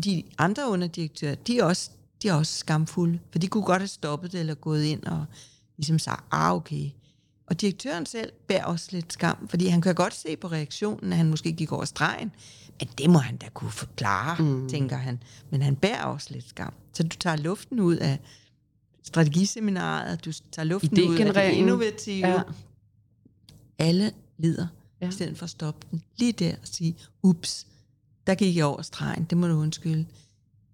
De 0.03 0.23
andre 0.37 0.69
underdirektører, 0.69 1.35
de 1.35 1.59
er 1.59 1.63
også, 1.63 1.91
de 2.23 2.27
er 2.27 2.33
også 2.33 2.57
skamfulde, 2.57 3.19
for 3.31 3.39
de 3.39 3.47
kunne 3.47 3.63
godt 3.63 3.81
have 3.81 3.87
stoppet 3.87 4.31
det, 4.31 4.39
eller 4.39 4.53
gået 4.53 4.83
ind 4.83 5.03
og 5.03 5.25
ligesom 5.77 5.99
sagde, 5.99 6.19
ah 6.31 6.55
okay. 6.55 6.89
Og 7.51 7.61
direktøren 7.61 8.05
selv 8.05 8.31
bærer 8.47 8.65
også 8.65 8.87
lidt 8.91 9.13
skam, 9.13 9.47
fordi 9.47 9.67
han 9.67 9.81
kan 9.81 9.95
godt 9.95 10.13
se 10.13 10.37
på 10.37 10.47
reaktionen, 10.47 11.11
at 11.11 11.17
han 11.17 11.29
måske 11.29 11.51
gik 11.51 11.71
over 11.71 11.85
stregen, 11.85 12.31
men 12.79 12.89
det 12.97 13.09
må 13.09 13.19
han 13.19 13.37
da 13.37 13.45
kunne 13.53 13.71
forklare, 13.71 14.43
mm. 14.43 14.69
tænker 14.69 14.95
han. 14.95 15.23
Men 15.49 15.61
han 15.61 15.75
bærer 15.75 16.03
også 16.03 16.27
lidt 16.31 16.49
skam. 16.49 16.73
Så 16.93 17.03
du 17.03 17.17
tager 17.17 17.35
luften 17.35 17.79
ud 17.79 17.95
af 17.95 18.19
strategiseminaret, 19.03 20.25
du 20.25 20.31
tager 20.51 20.63
luften 20.63 21.01
ud 21.09 21.15
af 21.15 21.33
det 21.33 21.51
innovative. 21.51 22.27
Ja. 22.27 22.41
Alle 23.77 24.11
lider, 24.37 24.67
ja. 25.01 25.09
i 25.09 25.11
stedet 25.11 25.37
for 25.37 25.43
at 25.43 25.49
stoppe 25.49 25.87
den 25.91 26.03
lige 26.17 26.31
der 26.31 26.51
og 26.51 26.67
sige, 26.67 26.95
ups, 27.23 27.67
der 28.27 28.35
gik 28.35 28.57
jeg 28.57 28.65
over 28.65 28.81
stregen, 28.81 29.23
det 29.23 29.37
må 29.37 29.47
du 29.47 29.53
undskylde. 29.53 30.05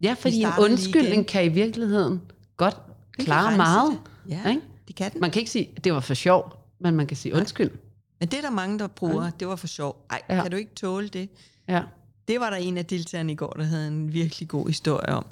Ja, 0.01 0.15
fordi 0.19 0.41
en 0.41 0.49
undskyldning 0.59 1.27
kan 1.27 1.45
i 1.45 1.47
virkeligheden 1.47 2.21
godt 2.57 2.77
klare 3.13 3.57
meget. 3.57 3.99
Ja, 4.29 4.49
ikke? 4.49 4.61
det 4.87 4.95
kan 4.95 5.13
den. 5.13 5.21
Man 5.21 5.31
kan 5.31 5.39
ikke 5.39 5.51
sige, 5.51 5.69
at 5.75 5.83
det 5.83 5.93
var 5.93 5.99
for 5.99 6.13
sjov, 6.13 6.56
men 6.79 6.95
man 6.95 7.07
kan 7.07 7.17
sige 7.17 7.35
undskyld. 7.35 7.71
Men 8.19 8.29
det 8.29 8.37
er 8.37 8.41
der 8.41 8.49
mange, 8.49 8.79
der 8.79 8.87
bruger, 8.87 9.23
ja. 9.23 9.31
det 9.39 9.47
var 9.47 9.55
for 9.55 9.67
sjov. 9.67 10.05
Ej, 10.09 10.21
ja. 10.29 10.41
kan 10.41 10.51
du 10.51 10.57
ikke 10.57 10.75
tåle 10.75 11.07
det? 11.07 11.29
Ja. 11.67 11.83
Det 12.27 12.39
var 12.39 12.49
der 12.49 12.57
en 12.57 12.77
af 12.77 12.85
deltagerne 12.85 13.31
i 13.31 13.35
går, 13.35 13.53
der 13.53 13.63
havde 13.63 13.87
en 13.87 14.13
virkelig 14.13 14.47
god 14.47 14.67
historie 14.67 15.09
om. 15.09 15.25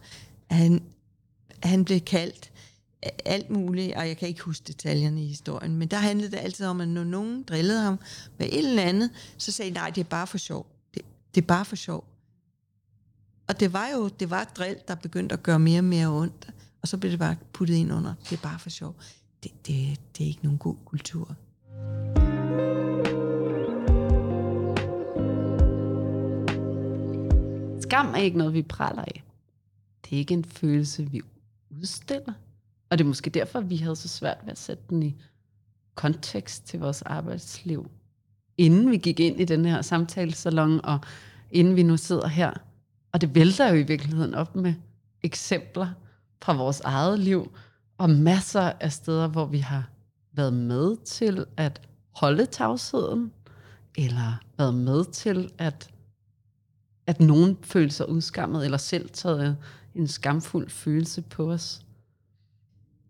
Han, 0.49 0.83
han 1.63 1.85
blev 1.85 1.99
kaldt 1.99 2.51
alt 3.25 3.49
muligt, 3.49 3.95
og 3.95 4.07
jeg 4.07 4.17
kan 4.17 4.27
ikke 4.27 4.41
huske 4.41 4.63
detaljerne 4.67 5.23
i 5.23 5.27
historien, 5.27 5.77
men 5.77 5.87
der 5.87 5.97
handlede 5.97 6.31
det 6.31 6.37
altid 6.37 6.65
om, 6.65 6.81
at 6.81 6.87
når 6.87 7.03
nogen 7.03 7.43
drillede 7.43 7.81
ham 7.81 7.99
med 8.37 8.47
et 8.47 8.67
eller 8.67 8.83
andet, 8.83 9.09
så 9.37 9.51
sagde 9.51 9.71
nej, 9.71 9.89
det 9.89 10.01
er 10.01 10.09
bare 10.09 10.27
for 10.27 10.37
sjov. 10.37 10.67
Det, 10.93 11.01
det 11.35 11.41
er 11.41 11.45
bare 11.45 11.65
for 11.65 11.75
sjov. 11.75 12.03
Og 13.47 13.59
det 13.59 13.73
var 13.73 13.87
jo 13.93 14.07
det 14.07 14.29
var 14.29 14.41
et 14.41 14.57
drill, 14.57 14.77
der 14.87 14.95
begyndte 14.95 15.33
at 15.33 15.43
gøre 15.43 15.59
mere 15.59 15.79
og 15.79 15.83
mere 15.83 16.07
ondt, 16.07 16.49
og 16.81 16.87
så 16.87 16.97
blev 16.97 17.11
det 17.11 17.19
bare 17.19 17.35
puttet 17.53 17.75
ind 17.75 17.93
under, 17.93 18.13
det 18.29 18.37
er 18.37 18.41
bare 18.41 18.59
for 18.59 18.69
sjov. 18.69 18.95
Det, 19.45 19.67
det, 19.67 19.99
det 20.17 20.23
er 20.23 20.27
ikke 20.27 20.43
nogen 20.43 20.57
god 20.57 20.75
kultur. 20.85 21.35
Skam 27.81 28.13
er 28.13 28.17
ikke 28.17 28.37
noget, 28.37 28.53
vi 28.53 28.61
praler 28.61 29.01
af. 29.01 29.23
Det 30.05 30.15
er 30.15 30.19
ikke 30.19 30.33
en 30.33 30.45
følelse, 30.45 31.11
vi 31.11 31.21
udstiller. 31.69 32.33
Og 32.89 32.97
det 32.97 33.03
er 33.03 33.07
måske 33.07 33.29
derfor, 33.29 33.59
vi 33.59 33.75
havde 33.75 33.95
så 33.95 34.07
svært 34.07 34.37
ved 34.43 34.51
at 34.51 34.57
sætte 34.57 34.83
den 34.89 35.03
i 35.03 35.15
kontekst 35.95 36.67
til 36.67 36.79
vores 36.79 37.01
arbejdsliv. 37.01 37.91
Inden 38.57 38.91
vi 38.91 38.97
gik 38.97 39.19
ind 39.19 39.41
i 39.41 39.45
den 39.45 39.65
her 39.65 39.81
samtalesalon, 39.81 40.85
og 40.85 40.99
inden 41.51 41.75
vi 41.75 41.83
nu 41.83 41.97
sidder 41.97 42.27
her. 42.27 42.53
Og 43.11 43.21
det 43.21 43.35
vælter 43.35 43.69
jo 43.69 43.75
i 43.75 43.83
virkeligheden 43.83 44.33
op 44.33 44.55
med 44.55 44.73
eksempler 45.23 45.87
fra 46.41 46.53
vores 46.53 46.79
eget 46.79 47.19
liv, 47.19 47.51
og 47.97 48.09
masser 48.09 48.71
af 48.79 48.91
steder, 48.91 49.27
hvor 49.27 49.45
vi 49.45 49.59
har 49.59 49.89
været 50.33 50.53
med 50.53 50.97
til 51.05 51.45
at 51.57 51.81
holde 52.11 52.45
tavsheden, 52.45 53.31
eller 53.97 54.41
været 54.57 54.73
med 54.73 55.05
til 55.05 55.51
at 55.57 55.89
at 57.07 57.19
nogen 57.19 57.57
føler 57.61 57.89
sig 57.91 58.09
udskammet, 58.09 58.65
eller 58.65 58.77
selv 58.77 59.09
taget 59.09 59.57
en 59.95 60.07
skamfuld 60.07 60.69
følelse 60.69 61.21
på 61.21 61.51
os. 61.51 61.81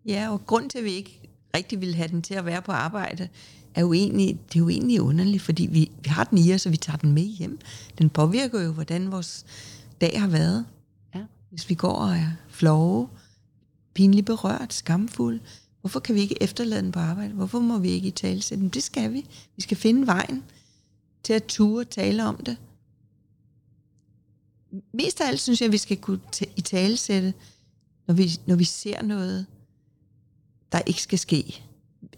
Ja, 0.06 0.32
og 0.32 0.46
grund 0.46 0.70
til, 0.70 0.78
at 0.78 0.84
vi 0.84 0.90
ikke 0.90 1.20
rigtig 1.56 1.80
vil 1.80 1.94
have 1.94 2.08
den 2.08 2.22
til 2.22 2.34
at 2.34 2.44
være 2.44 2.62
på 2.62 2.72
arbejde, 2.72 3.28
er 3.74 3.80
jo 3.80 3.92
egentlig, 3.92 4.40
det 4.48 4.56
er 4.56 4.60
jo 4.60 4.68
egentlig 4.68 5.00
underligt, 5.00 5.42
fordi 5.42 5.66
vi, 5.66 5.90
vi 6.02 6.08
har 6.08 6.24
den 6.24 6.38
i 6.38 6.54
os, 6.54 6.66
og 6.66 6.72
vi 6.72 6.76
tager 6.76 6.96
den 6.96 7.12
med 7.12 7.22
hjem. 7.22 7.58
Den 7.98 8.10
påvirker 8.10 8.62
jo, 8.62 8.72
hvordan 8.72 9.12
vores 9.12 9.46
dag 10.00 10.20
har 10.20 10.28
været. 10.28 10.64
Ja. 11.14 11.20
Hvis 11.50 11.68
vi 11.68 11.74
går 11.74 11.92
og 11.92 12.10
er 12.10 12.32
flove, 12.48 13.08
pinligt 13.96 14.26
berørt, 14.26 14.74
skamfuld, 14.74 15.40
hvorfor 15.80 16.00
kan 16.00 16.14
vi 16.14 16.20
ikke 16.20 16.42
efterlade 16.42 16.82
den 16.82 16.92
på 16.92 16.98
arbejde? 16.98 17.34
Hvorfor 17.34 17.60
må 17.60 17.78
vi 17.78 17.88
ikke 17.88 18.08
i 18.08 18.10
tale 18.10 18.42
sætte 18.42 18.62
den? 18.62 18.70
Det 18.70 18.82
skal 18.82 19.12
vi. 19.12 19.26
Vi 19.56 19.62
skal 19.62 19.76
finde 19.76 20.06
vejen 20.06 20.44
til 21.22 21.32
at 21.32 21.44
ture 21.44 21.84
tale 21.84 22.24
om 22.24 22.36
det 22.36 22.56
mest 24.92 25.20
af 25.20 25.28
alt 25.28 25.40
synes 25.40 25.60
jeg, 25.60 25.66
at 25.66 25.72
vi 25.72 25.78
skal 25.78 25.96
kunne 25.96 26.20
i 26.56 26.60
tale 26.60 26.96
sætte, 26.96 27.34
når 28.06 28.14
vi, 28.14 28.30
når 28.46 28.56
vi 28.56 28.64
ser 28.64 29.02
noget, 29.02 29.46
der 30.72 30.80
ikke 30.86 31.02
skal 31.02 31.18
ske. 31.18 31.62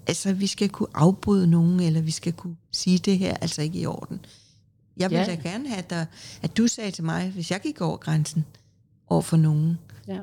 Altså, 0.07 0.33
vi 0.33 0.47
skal 0.47 0.69
kunne 0.69 0.89
afbryde 0.95 1.47
nogen, 1.47 1.81
eller 1.81 2.01
vi 2.01 2.11
skal 2.11 2.33
kunne 2.33 2.57
sige, 2.71 2.99
det 2.99 3.19
her 3.19 3.37
altså 3.37 3.63
ikke 3.63 3.79
i 3.79 3.87
orden. 3.87 4.21
Jeg 4.97 5.11
vil 5.11 5.17
ja. 5.17 5.25
da 5.25 5.35
gerne 5.35 5.69
have, 5.69 5.93
at, 5.93 6.09
at 6.43 6.57
du 6.57 6.69
sagde 6.69 6.91
til 6.91 7.05
mig, 7.05 7.31
hvis 7.31 7.51
jeg 7.51 7.61
gik 7.61 7.81
over 7.81 7.97
grænsen 7.97 8.45
over 9.07 9.23
for 9.23 9.37
nogen, 9.37 9.79
ja 10.09 10.21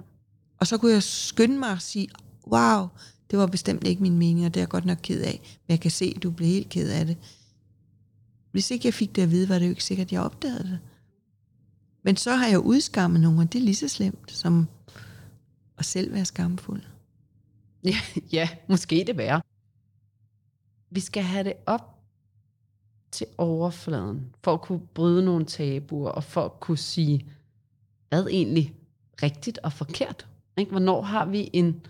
og 0.59 0.67
så 0.67 0.77
kunne 0.77 0.91
jeg 0.91 1.03
skynde 1.03 1.59
mig 1.59 1.71
og 1.71 1.81
sige, 1.81 2.07
wow, 2.47 2.87
det 3.31 3.39
var 3.39 3.47
bestemt 3.47 3.87
ikke 3.87 4.01
min 4.01 4.17
mening, 4.17 4.45
og 4.45 4.53
det 4.53 4.59
er 4.59 4.61
jeg 4.61 4.69
godt 4.69 4.85
nok 4.85 4.97
ked 5.03 5.21
af, 5.21 5.59
men 5.67 5.73
jeg 5.73 5.79
kan 5.79 5.91
se, 5.91 6.13
at 6.15 6.23
du 6.23 6.31
blev 6.31 6.47
helt 6.47 6.69
ked 6.69 6.89
af 6.89 7.05
det. 7.05 7.17
Hvis 8.51 8.71
ikke 8.71 8.87
jeg 8.87 8.93
fik 8.93 9.15
det 9.15 9.21
at 9.21 9.31
vide, 9.31 9.49
var 9.49 9.59
det 9.59 9.65
jo 9.65 9.69
ikke 9.69 9.83
sikkert, 9.83 10.07
at 10.07 10.11
jeg 10.11 10.21
opdagede 10.21 10.63
det. 10.63 10.79
Men 12.03 12.17
så 12.17 12.35
har 12.35 12.47
jeg 12.47 12.59
udskammet 12.59 13.21
nogen, 13.21 13.39
og 13.39 13.53
det 13.53 13.59
er 13.59 13.63
lige 13.63 13.75
så 13.75 13.87
slemt 13.87 14.31
som 14.31 14.67
at 15.77 15.85
selv 15.85 16.13
være 16.13 16.25
skamfuld. 16.25 16.81
Ja, 17.83 17.95
ja 18.31 18.49
måske 18.69 19.03
det 19.07 19.17
værre. 19.17 19.41
Vi 20.89 20.99
skal 20.99 21.23
have 21.23 21.43
det 21.43 21.53
op 21.65 21.99
til 23.11 23.27
overfladen, 23.37 24.35
for 24.43 24.53
at 24.53 24.61
kunne 24.61 24.87
bryde 24.93 25.25
nogle 25.25 25.45
tabuer, 25.45 26.09
og 26.09 26.23
for 26.23 26.45
at 26.45 26.59
kunne 26.59 26.77
sige, 26.77 27.25
hvad 28.09 28.27
egentlig 28.27 28.75
rigtigt 29.23 29.57
og 29.57 29.73
forkert. 29.73 30.27
Ikke? 30.57 30.71
Hvornår 30.71 31.01
har 31.01 31.25
vi 31.25 31.49
en 31.53 31.81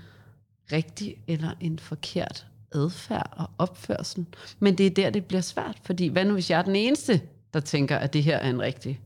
rigtig 0.71 1.17
eller 1.28 1.51
en 1.60 1.80
forkert 1.80 2.47
adfærd 2.75 3.34
og 3.38 3.49
opførsel? 3.58 4.25
Men 4.60 4.78
det 4.78 4.86
er 4.86 4.89
der, 4.89 5.10
det 5.10 5.25
bliver 5.25 5.41
svært, 5.41 5.78
fordi 5.84 6.08
hvad 6.08 6.25
nu 6.25 6.34
hvis 6.34 6.49
jeg 6.49 6.60
er 6.60 6.63
den 6.63 6.75
eneste, 6.75 7.21
der 7.54 7.60
tænker, 7.60 7.97
at 7.97 8.13
det 8.13 8.23
her 8.23 8.38
er 8.38 8.49
en 8.49 8.62
rigtig 8.62 9.01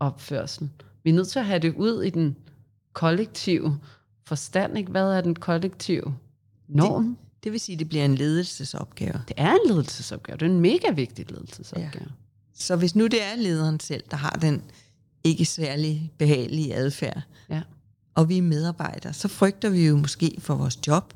opførsel. 0.00 0.70
Vi 1.02 1.10
er 1.10 1.14
nødt 1.14 1.28
til 1.28 1.38
at 1.38 1.44
have 1.44 1.58
det 1.58 1.74
ud 1.74 2.02
i 2.02 2.10
den 2.10 2.36
kollektive 2.92 3.78
forstand. 4.26 4.78
Ikke? 4.78 4.90
Hvad 4.90 5.12
er 5.12 5.20
den 5.20 5.34
kollektive 5.34 6.16
norm? 6.68 7.04
Det, 7.04 7.44
det 7.44 7.52
vil 7.52 7.60
sige, 7.60 7.74
at 7.74 7.78
det 7.78 7.88
bliver 7.88 8.04
en 8.04 8.14
ledelsesopgave. 8.14 9.22
Det 9.28 9.34
er 9.36 9.52
en 9.52 9.60
ledelsesopgave. 9.68 10.38
Det 10.38 10.46
er 10.46 10.50
en 10.50 10.60
mega 10.60 10.90
vigtig 10.90 11.30
ledelsesopgave. 11.30 11.90
Ja. 11.94 12.10
Så 12.54 12.76
hvis 12.76 12.96
nu 12.96 13.06
det 13.06 13.22
er 13.22 13.36
lederen 13.36 13.80
selv, 13.80 14.04
der 14.10 14.16
har 14.16 14.38
den 14.42 14.62
ikke 15.24 15.44
særlig 15.44 16.12
behagelige 16.18 16.74
adfærd, 16.74 17.22
ja. 17.50 17.62
Og 18.14 18.28
vi 18.28 18.38
er 18.38 18.42
medarbejdere, 18.42 19.12
så 19.12 19.28
frygter 19.28 19.70
vi 19.70 19.86
jo 19.86 19.96
måske 19.96 20.36
for 20.38 20.54
vores 20.54 20.78
job, 20.86 21.14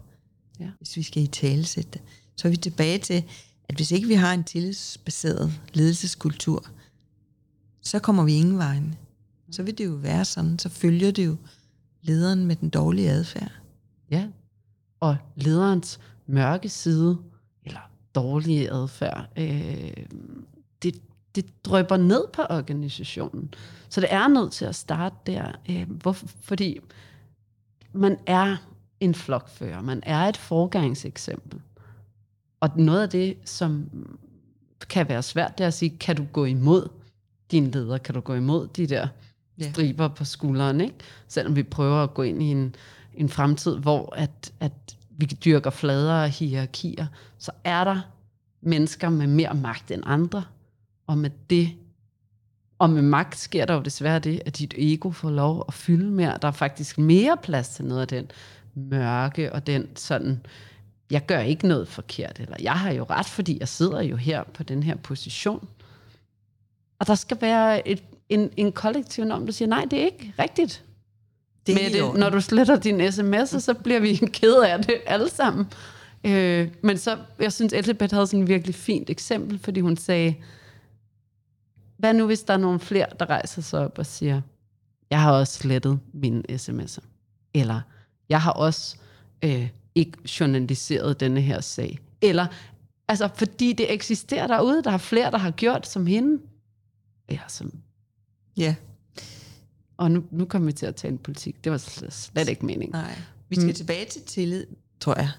ja. 0.61 0.71
hvis 0.79 0.97
vi 0.97 1.03
skal 1.03 1.23
i 1.23 1.27
talesætte 1.27 1.91
det. 1.93 2.01
Så 2.37 2.49
er 2.49 2.51
vi 2.51 2.57
tilbage 2.57 2.99
til, 2.99 3.25
at 3.69 3.77
hvis 3.77 3.91
ikke 3.91 4.09
vi 4.09 4.15
har 4.15 4.35
en 4.35 4.45
tillidsbaseret 4.45 5.53
ledelseskultur, 5.73 6.65
så 7.83 7.99
kommer 7.99 8.25
vi 8.25 8.33
ingen 8.35 8.59
vejen. 8.59 8.95
Så 9.51 9.63
vil 9.63 9.79
det 9.79 9.85
jo 9.85 9.93
være 9.93 10.25
sådan, 10.25 10.59
så 10.59 10.69
følger 10.69 11.11
det 11.11 11.27
jo 11.27 11.37
lederen 12.03 12.47
med 12.47 12.57
den 12.57 12.69
dårlige 12.69 13.11
adfærd. 13.11 13.53
Ja, 14.11 14.29
og 15.01 15.17
lederens 15.37 16.01
mørke 16.27 16.69
side, 16.69 17.19
eller 17.65 17.91
dårlige 18.15 18.73
adfærd, 18.73 19.29
øh, 19.37 20.05
det, 20.83 21.01
det 21.43 21.65
drøber 21.65 21.97
ned 21.97 22.25
på 22.33 22.43
organisationen. 22.51 23.55
Så 23.89 24.01
det 24.01 24.13
er 24.13 24.29
nødt 24.29 24.53
til 24.53 24.65
at 24.65 24.75
starte 24.75 25.17
der, 25.27 25.53
øh, 25.71 25.91
hvorfor, 25.91 26.27
fordi 26.43 26.79
man 27.93 28.19
er 28.27 28.57
en 29.01 29.15
flokfører, 29.15 29.83
man 29.83 30.01
er 30.03 30.21
et 30.21 30.37
forgangseksempel. 30.37 31.61
Og 32.61 32.71
noget 32.77 33.03
af 33.03 33.11
det, 33.11 33.37
som 33.45 33.91
kan 34.89 35.09
være 35.09 35.23
svært, 35.23 35.59
det 35.59 35.65
er 35.65 35.69
at 35.69 35.75
sige, 35.75 35.99
kan 35.99 36.17
du 36.17 36.27
gå 36.33 36.45
imod 36.45 36.89
din 37.51 37.71
leder, 37.71 37.99
kan 37.99 38.15
du 38.15 38.21
gå 38.21 38.35
imod 38.35 38.69
de 38.69 38.87
der 38.87 39.09
striber 39.61 40.09
på 40.09 40.25
skulderen, 40.25 40.81
ikke? 40.81 40.95
Selvom 41.29 41.57
vi 41.57 41.63
prøver 41.63 42.03
at 42.03 42.15
gå 42.15 42.23
ind 42.23 42.43
i 42.43 42.47
en, 42.47 42.75
en 43.15 43.29
fremtid, 43.29 43.77
hvor 43.77 44.15
at, 44.17 44.53
at 44.61 44.97
vi 45.11 45.27
dyrker 45.27 45.71
fladere 45.71 46.29
hierarkier, 46.29 47.07
så 47.39 47.51
er 47.65 47.85
der 47.85 48.01
mennesker 48.61 49.09
med 49.09 49.27
mere 49.27 49.55
magt 49.55 49.91
end 49.91 50.03
andre, 50.07 50.45
og 51.09 51.19
med 51.19 51.31
det 51.51 51.71
og 52.79 52.91
med 52.91 53.03
magt 53.03 53.39
sker 53.39 53.65
der 53.65 53.75
jo 53.75 53.81
desværre 53.81 54.19
det, 54.19 54.43
at 54.47 54.59
dit 54.59 54.75
ego 54.77 55.11
får 55.11 55.31
lov 55.31 55.65
at 55.69 55.75
fylde 55.75 56.11
mere. 56.11 56.39
Der 56.43 56.49
er 56.49 56.53
faktisk 56.53 56.99
mere 56.99 57.37
plads 57.43 57.69
til 57.69 57.85
noget 57.85 58.01
af 58.01 58.09
den 58.09 58.31
mørke 58.75 59.53
og 59.53 59.67
den 59.67 59.89
sådan, 59.97 60.41
jeg 61.11 61.27
gør 61.27 61.41
ikke 61.41 61.69
noget 61.69 61.89
forkert, 61.89 62.41
eller 62.41 62.57
jeg 62.61 62.73
har 62.73 62.93
jo 62.93 63.07
ret, 63.11 63.27
fordi 63.27 63.57
jeg 63.61 63.69
sidder 63.69 64.03
jo 64.03 64.17
her 64.17 64.43
på 64.55 64.63
den 64.63 64.83
her 64.83 64.97
position. 64.97 65.69
Og 66.99 67.07
der 67.07 67.15
skal 67.15 67.39
være 67.41 67.89
et, 67.89 68.03
en, 68.29 68.51
en 68.57 68.73
kollektiv 68.73 69.25
norm, 69.25 69.47
der 69.47 69.53
siger, 69.53 69.69
nej, 69.69 69.87
det 69.91 70.01
er 70.01 70.05
ikke 70.05 70.35
rigtigt. 70.39 70.85
Det 71.67 71.75
er 71.75 71.83
med 71.83 72.13
det. 72.13 72.21
Når 72.21 72.31
du 72.31 72.41
sletter 72.41 72.77
din 72.77 73.01
sms'er, 73.01 73.61
så 73.61 73.75
bliver 73.75 74.01
vi 74.01 74.15
ked 74.41 74.55
af 74.55 74.79
det 74.79 74.95
alle 75.07 75.31
sammen. 75.31 75.67
Øh, 76.25 76.69
men 76.83 76.99
så, 76.99 77.17
jeg 77.39 77.53
synes, 77.53 77.73
Elisabeth 77.73 78.15
havde 78.15 78.27
sådan 78.27 78.43
et 78.43 78.49
virkelig 78.49 78.75
fint 78.75 79.11
eksempel, 79.11 79.59
fordi 79.59 79.81
hun 79.81 79.97
sagde, 79.97 80.35
hvad 81.99 82.15
nu 82.15 82.27
hvis 82.27 82.43
der 82.43 82.55
er 82.55 82.59
nogle 82.59 82.81
flere, 82.81 83.07
der 83.21 83.31
rejser 83.31 83.63
sig 83.63 83.81
op 83.81 83.99
og 83.99 84.07
siger, 84.07 84.41
jeg 85.11 85.23
har 85.23 85.33
også 85.33 85.53
slettet 85.53 86.01
mine 86.13 86.43
sms'er. 86.51 87.05
Eller, 87.55 87.81
jeg 88.29 88.43
har 88.43 88.53
også 88.53 88.97
øh, 89.45 89.69
ikke 89.95 90.19
journaliseret 90.41 91.21
denne 91.21 91.41
her 91.41 91.61
sag. 91.61 91.99
Eller, 92.23 92.47
altså, 93.09 93.29
fordi 93.35 93.73
det 93.73 93.93
eksisterer 93.93 94.47
derude, 94.47 94.83
der 94.83 94.91
er 94.91 94.99
flere, 94.99 95.31
der 95.31 95.39
har 95.39 95.51
gjort 95.51 95.87
som 95.87 96.07
hende. 96.07 96.43
Ja, 97.31 97.39
som, 97.49 97.73
Ja, 98.57 98.75
og 99.97 100.11
nu, 100.11 100.25
nu 100.31 100.45
kommer 100.45 100.67
vi 100.67 100.73
til 100.73 100.87
at 100.87 100.97
tale 100.97 101.19
politik. 101.19 101.65
Det 101.65 101.73
var 101.73 101.79
slet, 101.79 102.13
slet 102.13 102.49
ikke 102.49 102.67
meningen. 102.67 102.95
nej. 103.01 103.19
Vi 103.49 103.57
skal 103.57 103.67
mm. 103.67 103.75
tilbage 103.75 104.05
til 104.05 104.23
tillid, 104.23 104.67
tror 105.01 105.15
jeg. 105.15 105.31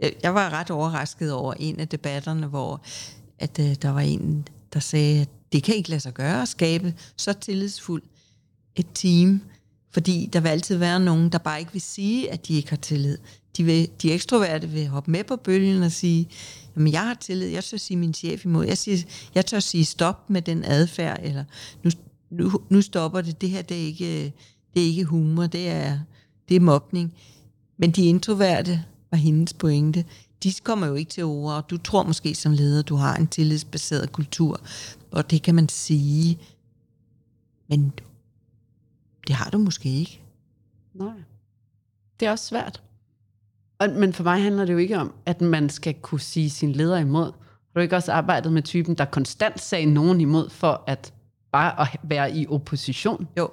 jeg. 0.00 0.12
Jeg 0.22 0.34
var 0.34 0.50
ret 0.52 0.70
overrasket 0.70 1.32
over 1.32 1.54
en 1.58 1.80
af 1.80 1.88
debatterne, 1.88 2.46
hvor 2.46 2.82
at, 3.38 3.58
øh, 3.58 3.74
der 3.82 3.90
var 3.90 4.00
en, 4.00 4.48
der 4.72 4.80
sagde, 4.80 5.20
at 5.20 5.28
det 5.54 5.62
kan 5.62 5.74
ikke 5.74 5.88
lade 5.88 6.00
sig 6.00 6.14
gøre 6.14 6.42
at 6.42 6.48
skabe 6.48 6.94
så 7.16 7.32
tillidsfuldt 7.32 8.04
et 8.76 8.86
team, 8.94 9.40
fordi 9.90 10.30
der 10.32 10.40
vil 10.40 10.48
altid 10.48 10.76
være 10.76 11.00
nogen, 11.00 11.28
der 11.28 11.38
bare 11.38 11.60
ikke 11.60 11.72
vil 11.72 11.80
sige, 11.80 12.32
at 12.32 12.48
de 12.48 12.54
ikke 12.54 12.70
har 12.70 12.76
tillid. 12.76 13.18
De, 13.56 13.64
vil, 13.64 13.88
de 14.02 14.12
ekstroverte 14.12 14.68
vil 14.68 14.88
hoppe 14.88 15.10
med 15.10 15.24
på 15.24 15.36
bølgen 15.36 15.82
og 15.82 15.92
sige, 15.92 16.28
jamen 16.76 16.92
jeg 16.92 17.00
har 17.00 17.14
tillid, 17.14 17.48
jeg 17.48 17.64
tør 17.64 17.76
sige 17.76 17.96
min 17.96 18.14
chef 18.14 18.44
imod, 18.44 18.66
jeg, 18.66 18.78
siger, 18.78 18.98
jeg 19.34 19.46
tør 19.46 19.60
sige 19.60 19.84
stop 19.84 20.30
med 20.30 20.42
den 20.42 20.64
adfærd, 20.64 21.20
eller 21.22 21.44
nu, 21.82 21.90
nu, 22.30 22.60
nu 22.68 22.82
stopper 22.82 23.20
det, 23.20 23.40
det 23.40 23.50
her 23.50 23.62
det 23.62 23.76
er 23.82 23.86
ikke, 23.86 24.32
det 24.74 24.82
er 24.82 24.86
ikke 24.86 25.04
humor, 25.04 25.46
det 25.46 25.68
er, 25.68 25.98
det 26.48 26.56
er 26.56 26.60
mobning. 26.60 27.14
Men 27.78 27.90
de 27.90 28.06
introverte 28.06 28.84
var 29.10 29.18
hendes 29.18 29.52
pointe. 29.52 30.04
De 30.42 30.52
kommer 30.62 30.86
jo 30.86 30.94
ikke 30.94 31.10
til 31.10 31.24
ord, 31.24 31.54
og 31.54 31.70
du 31.70 31.76
tror 31.76 32.02
måske 32.02 32.34
som 32.34 32.52
leder, 32.52 32.82
du 32.82 32.96
har 32.96 33.16
en 33.16 33.26
tillidsbaseret 33.26 34.12
kultur, 34.12 34.60
og 35.14 35.30
det 35.30 35.42
kan 35.42 35.54
man 35.54 35.68
sige, 35.68 36.38
men 37.68 37.92
det 39.26 39.34
har 39.34 39.50
du 39.50 39.58
måske 39.58 39.88
ikke. 39.88 40.20
Nej. 40.94 41.22
Det 42.20 42.26
er 42.26 42.30
også 42.30 42.44
svært. 42.44 42.82
Og, 43.78 43.90
men 43.90 44.12
for 44.12 44.24
mig 44.24 44.42
handler 44.42 44.64
det 44.64 44.72
jo 44.72 44.78
ikke 44.78 44.98
om, 44.98 45.14
at 45.26 45.40
man 45.40 45.70
skal 45.70 45.94
kunne 45.94 46.20
sige 46.20 46.50
sin 46.50 46.72
leder 46.72 46.98
imod. 46.98 47.24
Har 47.24 47.74
du 47.74 47.80
ikke 47.80 47.96
også 47.96 48.12
arbejdet 48.12 48.52
med 48.52 48.62
typen, 48.62 48.94
der 48.94 49.04
konstant 49.04 49.60
sagde 49.60 49.86
nogen 49.86 50.20
imod, 50.20 50.50
for 50.50 50.84
at 50.86 51.14
bare 51.52 51.80
at 51.80 52.00
være 52.02 52.36
i 52.36 52.46
opposition? 52.46 53.28
Jo. 53.38 53.50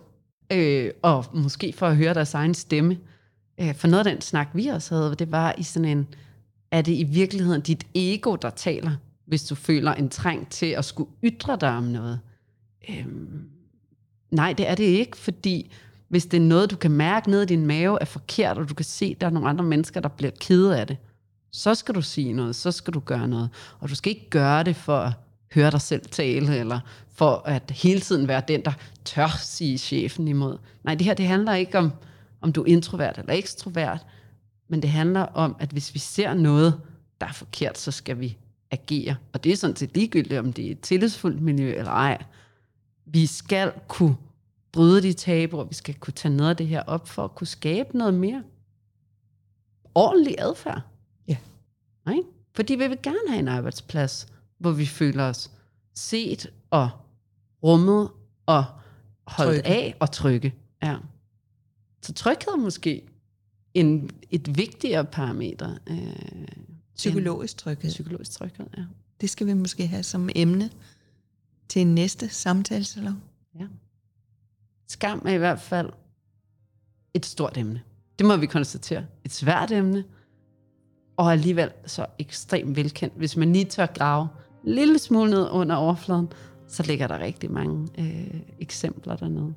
øh, 0.51 0.91
og 1.01 1.25
måske 1.33 1.73
for 1.73 1.87
at 1.87 1.97
høre 1.97 2.13
deres 2.13 2.33
egen 2.33 2.53
stemme. 2.53 2.97
Øh, 3.59 3.75
for 3.75 3.87
noget 3.87 4.07
af 4.07 4.13
den 4.13 4.21
snak, 4.21 4.47
vi 4.53 4.67
også 4.67 4.95
havde, 4.95 5.15
det 5.15 5.31
var 5.31 5.55
i 5.57 5.63
sådan 5.63 5.97
en, 5.97 6.07
er 6.71 6.81
det 6.81 6.93
i 6.93 7.03
virkeligheden 7.03 7.61
dit 7.61 7.87
ego, 7.95 8.35
der 8.35 8.49
taler, 8.49 8.91
hvis 9.31 9.43
du 9.43 9.55
føler 9.55 9.93
en 9.93 10.09
trang 10.09 10.49
til 10.49 10.65
at 10.65 10.85
skulle 10.85 11.09
ytre 11.23 11.57
dig 11.61 11.69
om 11.69 11.83
noget? 11.83 12.19
Øhm, 12.89 13.49
nej, 14.31 14.53
det 14.53 14.69
er 14.69 14.75
det 14.75 14.83
ikke, 14.83 15.17
fordi 15.17 15.71
hvis 16.07 16.25
det 16.25 16.37
er 16.37 16.41
noget, 16.41 16.71
du 16.71 16.75
kan 16.75 16.91
mærke 16.91 17.29
ned 17.29 17.41
i 17.41 17.45
din 17.45 17.65
mave 17.65 17.97
er 18.01 18.05
forkert, 18.05 18.57
og 18.57 18.69
du 18.69 18.73
kan 18.73 18.85
se, 18.85 19.05
at 19.05 19.21
der 19.21 19.27
er 19.27 19.31
nogle 19.31 19.49
andre 19.49 19.65
mennesker, 19.65 19.99
der 19.99 20.09
bliver 20.09 20.31
kede 20.39 20.79
af 20.79 20.87
det, 20.87 20.97
så 21.51 21.75
skal 21.75 21.95
du 21.95 22.01
sige 22.01 22.33
noget, 22.33 22.55
så 22.55 22.71
skal 22.71 22.93
du 22.93 22.99
gøre 22.99 23.27
noget. 23.27 23.49
Og 23.79 23.89
du 23.89 23.95
skal 23.95 24.09
ikke 24.09 24.29
gøre 24.29 24.63
det 24.63 24.75
for 24.75 24.97
at 24.97 25.13
høre 25.53 25.71
dig 25.71 25.81
selv 25.81 26.05
tale, 26.05 26.57
eller 26.57 26.79
for 27.13 27.41
at 27.45 27.71
hele 27.71 27.99
tiden 27.99 28.27
være 28.27 28.43
den, 28.47 28.65
der 28.65 28.73
tør 29.05 29.37
sige 29.39 29.77
chefen 29.77 30.27
imod. 30.27 30.57
Nej, 30.83 30.95
det 30.95 31.05
her 31.05 31.13
det 31.13 31.27
handler 31.27 31.53
ikke 31.53 31.77
om, 31.77 31.91
om 32.41 32.53
du 32.53 32.61
er 32.61 32.67
introvert 32.67 33.17
eller 33.17 33.33
ekstrovert, 33.33 34.05
men 34.67 34.81
det 34.81 34.89
handler 34.89 35.21
om, 35.21 35.55
at 35.59 35.69
hvis 35.69 35.93
vi 35.93 35.99
ser 35.99 36.33
noget, 36.33 36.79
der 37.21 37.27
er 37.27 37.33
forkert, 37.33 37.77
så 37.77 37.91
skal 37.91 38.19
vi 38.19 38.37
agere. 38.71 39.15
Og 39.33 39.43
det 39.43 39.51
er 39.51 39.55
sådan 39.55 39.75
set 39.75 39.95
ligegyldigt, 39.95 40.39
om 40.39 40.53
det 40.53 40.67
er 40.67 40.71
et 40.71 40.79
tillidsfuldt 40.79 41.41
miljø 41.41 41.73
eller 41.77 41.91
ej. 41.91 42.23
Vi 43.05 43.25
skal 43.25 43.71
kunne 43.87 44.15
bryde 44.71 45.01
de 45.01 45.13
tabuer, 45.13 45.63
vi 45.63 45.73
skal 45.73 45.95
kunne 45.95 46.13
tage 46.13 46.35
noget 46.35 46.49
af 46.49 46.57
det 46.57 46.67
her 46.67 46.81
op 46.81 47.07
for 47.07 47.23
at 47.23 47.35
kunne 47.35 47.47
skabe 47.47 47.97
noget 47.97 48.13
mere 48.13 48.43
ordentlig 49.95 50.35
adfærd. 50.39 50.81
Ja. 51.27 51.37
Nej? 52.05 52.17
Fordi 52.55 52.75
vi 52.75 52.87
vil 52.87 52.97
gerne 53.03 53.29
have 53.29 53.39
en 53.39 53.47
arbejdsplads, 53.47 54.27
hvor 54.57 54.71
vi 54.71 54.85
føler 54.85 55.23
os 55.23 55.51
set 55.95 56.47
og 56.69 56.89
rummet 57.63 58.09
og 58.45 58.65
holdt 59.27 59.55
Trygge. 59.63 59.67
af 59.67 59.95
og 59.99 60.11
trygge. 60.11 60.55
Ja. 60.83 60.97
Så 62.01 62.13
tryghed 62.13 62.53
er 62.53 62.57
måske 62.57 63.07
en, 63.73 64.09
et 64.29 64.57
vigtigere 64.57 65.05
parameter. 65.05 65.77
Øh, 65.87 66.47
Psykologisk 67.09 67.57
tryghed. 67.57 67.89
psykologisk 67.89 68.31
tryghed, 68.31 68.65
ja. 68.77 68.83
Det 69.21 69.29
skal 69.29 69.47
vi 69.47 69.53
måske 69.53 69.87
have 69.87 70.03
som 70.03 70.29
emne 70.35 70.69
til 71.69 71.87
næste 71.87 72.29
samtalesalon. 72.29 73.21
ja. 73.59 73.65
Skam 74.87 75.21
er 75.25 75.31
i 75.31 75.37
hvert 75.37 75.59
fald 75.59 75.89
et 77.13 77.25
stort 77.25 77.57
emne. 77.57 77.81
Det 78.19 78.27
må 78.27 78.35
vi 78.35 78.45
konstatere. 78.45 79.05
Et 79.25 79.31
svært 79.33 79.71
emne, 79.71 80.03
og 81.17 81.31
alligevel 81.31 81.71
så 81.85 82.05
ekstremt 82.19 82.75
velkendt. 82.75 83.13
Hvis 83.17 83.37
man 83.37 83.53
lige 83.53 83.65
tør 83.65 83.85
grave 83.85 84.27
en 84.65 84.73
lille 84.73 84.99
smule 84.99 85.29
ned 85.29 85.49
under 85.51 85.75
overfladen, 85.75 86.29
så 86.67 86.83
ligger 86.83 87.07
der 87.07 87.19
rigtig 87.19 87.51
mange 87.51 87.87
øh, 87.97 88.41
eksempler 88.59 89.15
dernede. 89.15 89.53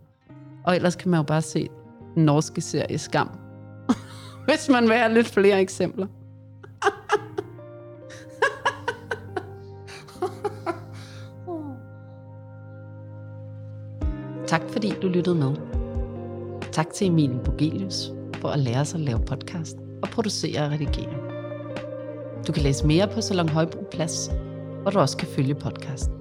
Og 0.65 0.77
ellers 0.77 0.97
kan 0.97 1.11
man 1.11 1.19
jo 1.19 1.23
bare 1.23 1.43
se 1.43 1.69
den 2.15 2.25
norske 2.25 2.61
serie 2.61 2.99
Skam. 2.99 3.31
Hvis 4.49 4.69
man 4.69 4.85
vil 4.85 4.97
have 4.97 5.15
lidt 5.15 5.27
flere 5.27 5.61
eksempler. 5.61 6.07
Fordi 14.85 15.01
du 15.01 15.09
lyttede 15.09 15.35
med. 15.35 15.55
Tak 16.73 16.93
til 16.93 17.07
Emil 17.07 17.39
Bogelius 17.45 18.13
for 18.35 18.49
at 18.49 18.59
lære 18.59 18.85
sig 18.85 18.99
at 18.99 19.05
lave 19.05 19.19
podcast 19.19 19.77
og 20.03 20.09
producere 20.09 20.65
og 20.65 20.71
redigere. 20.71 21.15
Du 22.47 22.53
kan 22.53 22.63
læse 22.63 22.87
mere 22.87 23.09
på 23.09 23.21
Salon 23.21 23.49
Højbro 23.49 23.85
Plads, 23.91 24.31
hvor 24.83 24.91
du 24.91 24.99
også 24.99 25.17
kan 25.17 25.29
følge 25.29 25.55
podcasten. 25.55 26.14